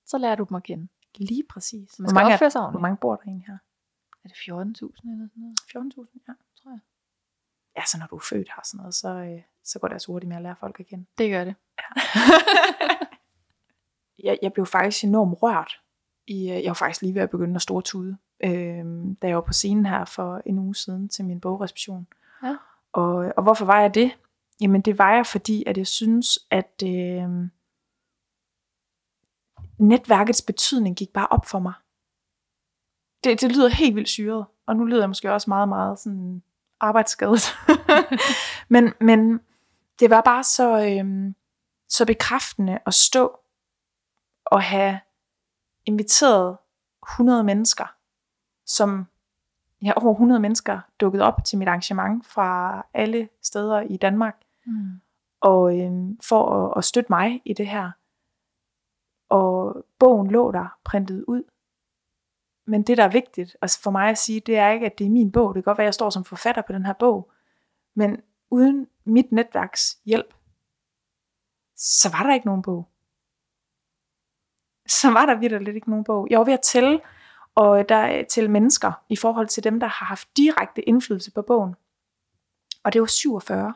[0.06, 0.88] så lærer du dem at kende.
[1.16, 1.98] Lige præcis.
[1.98, 2.82] Man Hvor skal mange, er, opføre sig hvor ordentligt.
[2.82, 3.58] mange bor der egentlig her?
[4.28, 6.32] Er det 14.000 eller sådan noget, 14.000, ja.
[6.62, 6.80] tror jeg.
[7.76, 9.92] Ja, så når du er født her og sådan noget, så, øh, så går det
[9.94, 11.06] altså hurtigt med at lære folk at kende.
[11.18, 11.54] Det gør det.
[14.26, 15.80] jeg, jeg blev faktisk enormt rørt.
[16.26, 18.84] I, øh, jeg var faktisk lige ved at begynde at store tude, øh,
[19.22, 22.06] da jeg var på scenen her for en uge siden til min bogreception.
[22.42, 22.56] Ja.
[22.92, 24.18] Og, og hvorfor var jeg det?
[24.60, 27.48] Jamen det var jeg, fordi at jeg synes, at øh,
[29.78, 31.72] netværkets betydning gik bare op for mig.
[33.24, 36.42] Det, det lyder helt vildt syret, og nu lyder jeg måske også meget, meget sådan
[36.80, 37.40] arbejdsskadet.
[38.74, 39.40] men, men
[40.00, 41.34] det var bare så, øh,
[41.88, 43.40] så bekræftende at stå
[44.44, 45.00] og have
[45.86, 46.56] inviteret
[47.12, 47.94] 100 mennesker,
[48.66, 49.06] som
[49.82, 55.00] ja, over 100 mennesker dukket op til mit arrangement fra alle steder i Danmark, Mm.
[55.40, 57.90] og øhm, for at, at støtte mig i det her.
[59.28, 61.42] Og bogen lå der printet ud
[62.68, 65.06] men det, der er vigtigt altså for mig at sige, det er ikke, at det
[65.06, 65.54] er min bog.
[65.54, 67.30] Det kan godt være, at jeg står som forfatter på den her bog.
[67.96, 70.34] Men uden mit netværks hjælp,
[71.76, 72.88] så var der ikke nogen bog.
[74.88, 76.26] Så var der virkelig lidt ikke nogen bog.
[76.30, 77.00] Jeg var ved at tælle,
[77.54, 81.74] og der til mennesker i forhold til dem, der har haft direkte indflydelse på bogen.
[82.84, 83.74] Og det var 47.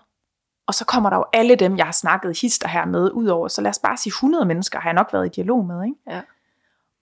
[0.66, 3.48] Og så kommer der jo alle dem, jeg har snakket hister her med, udover.
[3.48, 5.84] Så lad os bare sige 100 mennesker, har jeg nok været i dialog med.
[5.84, 5.96] Ikke?
[6.06, 6.22] Ja.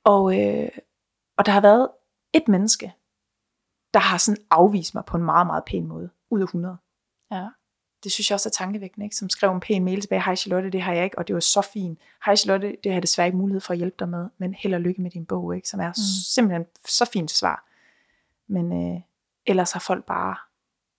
[0.05, 0.69] Og, øh,
[1.41, 1.89] og der har været
[2.33, 2.93] et menneske,
[3.95, 6.77] der har sådan afvist mig på en meget, meget pæn måde, ud af 100.
[7.33, 7.47] Ja.
[8.05, 9.17] Det synes jeg også er tankevækkende, ikke?
[9.17, 11.41] som skrev en pæn mail tilbage, hej Charlotte, det har jeg ikke, og det var
[11.41, 11.99] så fint.
[12.25, 14.75] Hej Charlotte, det har jeg desværre ikke mulighed for at hjælpe dig med, men held
[14.75, 15.69] og lykke med din bog, ikke?
[15.69, 15.95] som er mm.
[16.27, 17.69] simpelthen så fint svar.
[18.47, 19.01] Men øh,
[19.47, 20.37] ellers har folk bare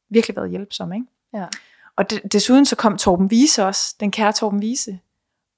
[0.09, 0.95] virkelig været hjælpsomme.
[0.95, 1.07] Ikke?
[1.33, 1.47] Ja.
[1.95, 4.99] Og de, desuden så kom Torben Vise også, den kære Torben Vise.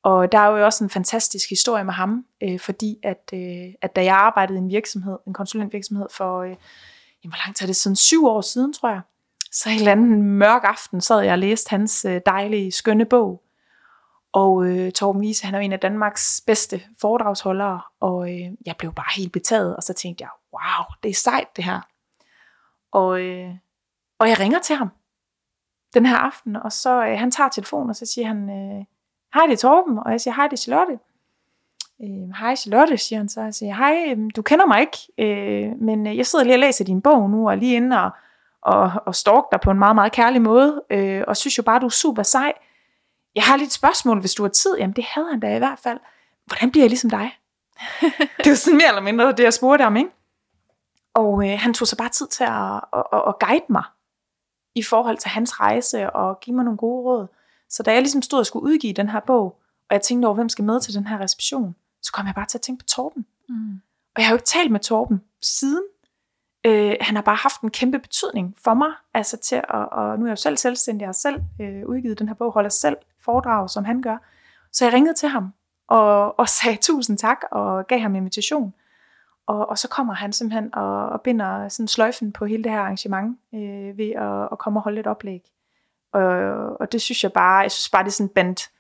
[0.04, 3.96] Og der er jo også en fantastisk historie med ham, øh, fordi at, øh, at
[3.96, 6.56] da jeg arbejdede i en virksomhed, en konsulentvirksomhed for, øh,
[7.24, 7.96] jamen, hvor langt er det siden?
[7.96, 9.02] Syv år siden, tror jeg.
[9.52, 13.44] Så en eller anden mørk aften sad jeg og læste hans øh, dejlige, skønne bog.
[14.34, 18.94] Og øh, Torben Wiese, han er en af Danmarks bedste foredragsholdere, og øh, jeg blev
[18.94, 21.82] bare helt betaget, og så tænkte jeg, wow, det er sejt det her.
[22.92, 23.56] Og, øh,
[24.20, 24.90] og jeg ringer til ham
[25.94, 28.86] den her aften, og så øh, han tager telefonen, og så siger han, øh,
[29.34, 31.00] hej det er Torben, og jeg siger, hej det er Charlotte.
[32.04, 33.42] Øh, hej Charlotte, siger han så.
[33.42, 36.60] Jeg siger, hej, øh, du kender mig ikke, øh, men øh, jeg sidder lige og
[36.60, 38.12] læser din bog nu, og lige inde og,
[38.62, 41.80] og, og stalk dig på en meget, meget kærlig måde, øh, og synes jo bare,
[41.80, 42.54] du er super sej.
[43.36, 44.78] Jeg har lidt et spørgsmål, hvis du har tid.
[44.78, 46.00] Jamen det havde han da i hvert fald.
[46.46, 47.38] Hvordan bliver jeg ligesom dig?
[48.44, 50.10] det var sådan mere eller mindre det, jeg spurgte ham, ikke?
[51.14, 53.84] Og øh, han tog sig bare tid til at, at, at, at guide mig
[54.76, 57.28] i forhold til hans rejse og give mig nogle gode råd.
[57.74, 59.46] Så da jeg ligesom stod og skulle udgive den her bog,
[59.90, 62.46] og jeg tænkte over, hvem skal med til den her reception, så kom jeg bare
[62.46, 63.26] til at tænke på Torben.
[63.50, 63.82] Mm.
[64.16, 65.84] Og jeg har jo ikke talt med Torben siden.
[66.66, 70.26] Øh, han har bare haft en kæmpe betydning for mig, altså til at, og nu
[70.26, 72.98] er jeg jo selv selvstændig, jeg har selv øh, udgivet den her bog, holder selv
[73.20, 74.18] foredrag, som han gør.
[74.72, 75.54] Så jeg ringede til ham
[75.88, 78.74] og, og sagde tusind tak og gav ham invitation.
[79.48, 82.80] Og, og så kommer han simpelthen og, og binder sådan sløjfen på hele det her
[82.80, 85.53] arrangement øh, ved at, at komme og holde et oplæg.
[86.14, 88.72] Og, og det synes jeg bare, jeg synes bare, det er sådan bandt,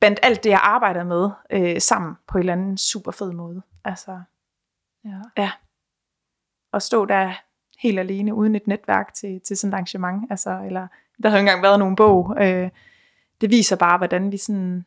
[0.00, 3.62] bandt alt det, jeg arbejder med øh, sammen på en eller anden super fed måde.
[3.84, 4.20] Altså,
[5.06, 5.42] Ja.
[5.42, 5.52] ja.
[6.72, 7.34] At stå der
[7.78, 10.30] helt alene, uden et netværk til, til sådan et arrangement.
[10.30, 10.86] Altså, eller,
[11.22, 12.36] der har jo ikke engang været nogen bog.
[12.40, 12.70] Øh,
[13.40, 14.84] det viser bare, hvordan vi sådan,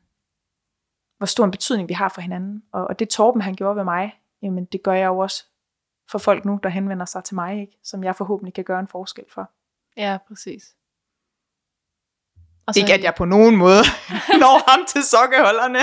[1.18, 2.64] hvor stor en betydning vi har for hinanden.
[2.72, 5.46] Og, og det Torben han gjorde ved mig, jamen det gør jeg jo også
[6.12, 7.80] for folk nu, der henvender sig til mig, ikke?
[7.84, 9.52] som jeg forhåbentlig kan gøre en forskel for.
[9.98, 10.76] ja, præcis.
[12.70, 13.82] Og Ikke at jeg på nogen måde
[14.44, 15.80] når ham til sokkeholderne.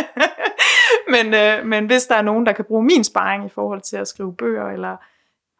[1.15, 3.97] men, øh, men hvis der er nogen, der kan bruge min sparring i forhold til
[3.97, 4.97] at skrive bøger, eller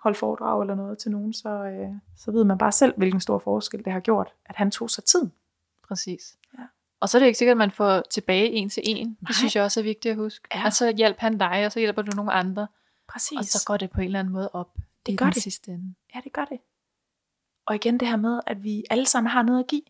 [0.03, 3.39] holde foredrag eller noget til nogen, så, øh, så ved man bare selv, hvilken stor
[3.39, 5.31] forskel det har gjort, at han tog sig tid.
[5.89, 6.37] Præcis.
[6.59, 6.63] Ja.
[7.01, 9.07] Og så er det ikke sikkert, at man får tilbage en til en.
[9.07, 9.17] Nej.
[9.27, 10.49] Det synes jeg også er vigtigt at huske.
[10.55, 10.65] Ja.
[10.65, 12.67] Og så hjælper han dig, og så hjælper du nogle andre.
[13.09, 13.39] Præcis.
[13.39, 14.69] Og så går det på en eller anden måde op.
[15.07, 15.43] Det i gør den det.
[15.43, 15.95] sidste ende.
[16.15, 16.59] Ja, det gør det.
[17.67, 19.83] Og igen det her med, at vi alle sammen har noget at give.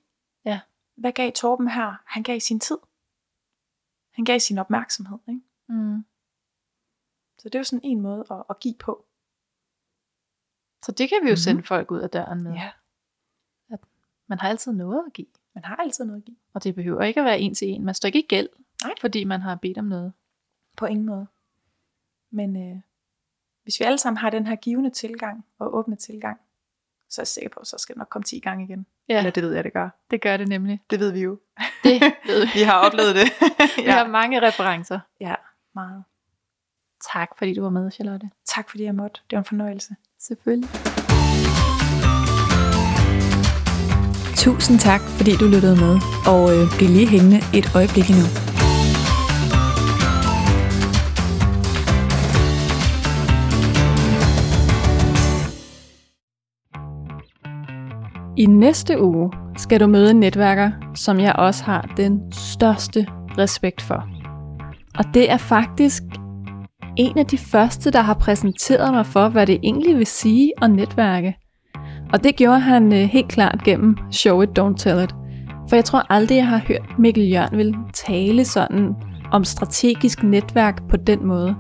[0.45, 0.61] Ja.
[0.97, 2.03] Hvad gav Torben her?
[2.07, 2.78] Han gav sin tid.
[4.11, 5.18] Han gav sin opmærksomhed.
[5.28, 5.40] Ikke?
[5.68, 6.05] Mm.
[7.38, 9.05] Så det er jo sådan en måde at, at give på.
[10.84, 11.36] Så det kan vi jo Mhm.
[11.36, 12.53] sende folk ud af døren med.
[12.53, 12.70] Ja.
[14.28, 15.26] Man har altid noget at give.
[15.55, 16.36] Man har altid noget at give.
[16.55, 17.84] Og det behøver ikke at være en til en.
[17.84, 18.49] Man står ikke i gæld,
[18.82, 18.94] Nej.
[19.01, 20.12] fordi man har bedt om noget.
[20.76, 21.26] På ingen måde.
[22.30, 22.80] Men øh,
[23.62, 26.40] hvis vi alle sammen har den her givende tilgang og åbne tilgang,
[27.11, 28.86] så er jeg sikker på, så skal det nok komme 10 gange igen.
[29.09, 29.88] Ja, Eller det ved jeg, det gør.
[30.11, 30.80] det gør det nemlig.
[30.90, 31.38] Det ved vi jo.
[31.84, 32.50] Det ved vi.
[32.54, 33.28] Vi har oplevet det.
[33.84, 35.00] Vi har mange referencer.
[35.20, 35.34] ja,
[35.74, 36.04] meget.
[37.12, 38.30] Tak, fordi du var med, Charlotte.
[38.46, 39.20] Tak fordi jeg måtte.
[39.30, 39.96] Det var en fornøjelse.
[40.20, 40.68] Selvfølgelig.
[44.36, 45.94] Tusind tak, fordi du lyttede med,
[46.26, 48.26] og øh, bliv lige hængende et øjeblik endnu.
[58.39, 63.07] I næste uge skal du møde en netværker, som jeg også har den største
[63.39, 64.09] respekt for.
[64.99, 66.03] Og det er faktisk
[66.97, 70.70] en af de første, der har præsenteret mig for, hvad det egentlig vil sige at
[70.70, 71.37] netværke.
[72.12, 75.14] Og det gjorde han øh, helt klart gennem Show It, Don't Tell It.
[75.68, 78.95] For jeg tror aldrig, jeg har hørt Mikkel Jørn vil tale sådan
[79.32, 81.57] om strategisk netværk på den måde.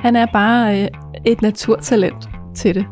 [0.00, 0.88] Han er bare øh,
[1.26, 2.86] et naturtalent til det.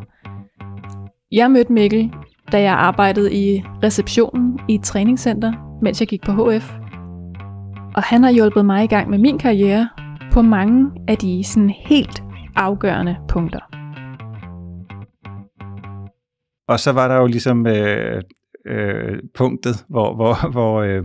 [1.31, 2.11] Jeg mødte Mikkel,
[2.51, 6.73] da jeg arbejdede i receptionen i et træningscenter, mens jeg gik på HF.
[7.95, 9.89] Og han har hjulpet mig i gang med min karriere
[10.31, 12.23] på mange af de sådan helt
[12.55, 13.59] afgørende punkter.
[16.67, 18.21] og så var der jo ligesom øh,
[18.67, 21.03] øh, punktet, hvor, hvor, hvor, øh,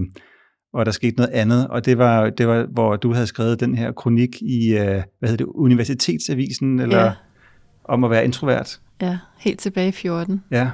[0.71, 3.75] hvor der skete noget andet, og det var, det var, hvor du havde skrevet den
[3.75, 7.13] her kronik i, øh, hvad hedder det, Universitetsavisen, eller Ja.
[7.85, 8.81] om at være introvert.
[9.03, 10.43] Ja, helt tilbage i 14.
[10.51, 10.71] Ja,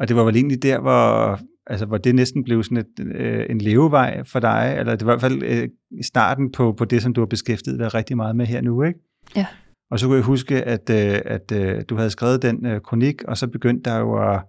[0.00, 3.46] og det var vel egentlig der, hvor, altså, hvor det næsten blev sådan et, øh,
[3.50, 5.68] en levevej for dig, eller det var i hvert fald øh,
[6.02, 8.98] starten på, på det, som du har beskæftiget dig rigtig meget med her nu, ikke?
[9.36, 9.46] Ja.
[9.90, 13.24] Og så kunne jeg huske, at, øh, at øh, du havde skrevet den øh, kronik,
[13.24, 14.40] og så begyndte der jo at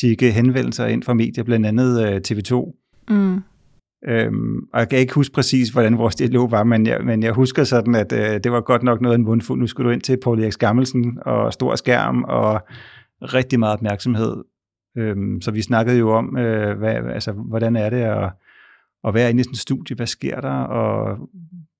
[0.00, 2.82] tikke henvendelser ind fra medier, blandt andet øh, TV2.
[3.10, 3.42] Mm.
[4.08, 7.32] Øhm, og jeg kan ikke huske præcis, hvordan vores dialog var, men jeg, men jeg
[7.32, 9.60] husker sådan, at øh, det var godt nok noget af en mundfuld.
[9.60, 12.60] Nu skulle du ind til Paul Erik Skammelsen og stor skærm og
[13.22, 14.36] rigtig meget opmærksomhed.
[14.96, 18.30] Øhm, så vi snakkede jo om, øh, hvad, altså, hvordan er det at,
[19.04, 21.18] at være inde i sådan et studie, hvad sker der, og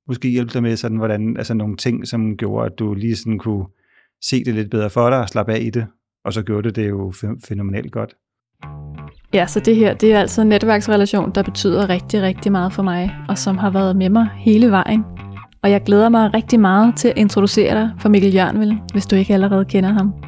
[0.09, 3.39] måske hjælpe dig med sådan, hvordan, altså nogle ting, som gjorde, at du lige sådan
[3.39, 3.67] kunne
[4.25, 5.87] se det lidt bedre for dig og slappe af i det,
[6.25, 8.15] og så gjorde det det jo fæ- fænomenalt godt.
[9.35, 12.83] Ja, så det her, det er altså en netværksrelation, der betyder rigtig, rigtig meget for
[12.83, 15.05] mig, og som har været med mig hele vejen.
[15.63, 19.17] Og jeg glæder mig rigtig meget til at introducere dig for Mikkel Jørnvel, hvis du
[19.17, 20.26] ikke allerede kender ham.